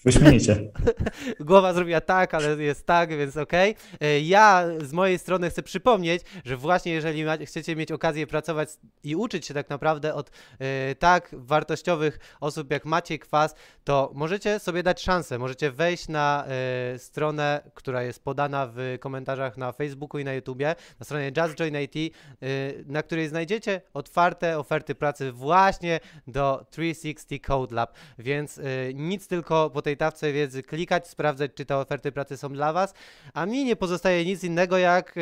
[0.08, 0.72] Wyśmienicie.
[1.40, 3.76] Głowa zrobiła tak, ale jest tak, więc okej.
[3.96, 4.22] Okay.
[4.22, 8.70] Ja z mojej strony chcę przypomnieć, że właśnie jeżeli chcecie mieć okazję pracować
[9.04, 14.60] i uczyć się tak naprawdę od e, tak wartościowych osób jak Maciej Kwas, to możecie
[14.60, 15.40] sobie dać szansę.
[15.40, 20.76] Możecie wejść na e, stronę, która jest podana w komentarzach na Facebooku i na YouTubie,
[21.00, 22.48] na stronie Just Join IT, e,
[22.86, 27.94] na której znajdziecie otwarte oferty pracy właśnie do 360 Code Lab.
[28.20, 28.60] Więc
[28.94, 32.94] nic tylko po tej tawce wiedzy klikać, sprawdzać, czy te oferty pracy są dla Was.
[33.34, 35.22] A mi nie pozostaje nic innego, jak y,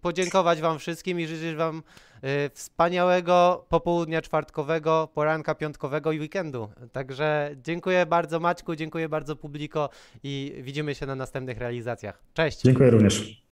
[0.00, 1.82] podziękować Wam wszystkim i życzyć Wam
[2.24, 6.68] y, wspaniałego popołudnia czwartkowego, poranka piątkowego i weekendu.
[6.92, 9.90] Także dziękuję bardzo Maćku, dziękuję bardzo publiko
[10.22, 12.22] i widzimy się na następnych realizacjach.
[12.34, 12.62] Cześć.
[12.62, 13.42] Dziękuję również.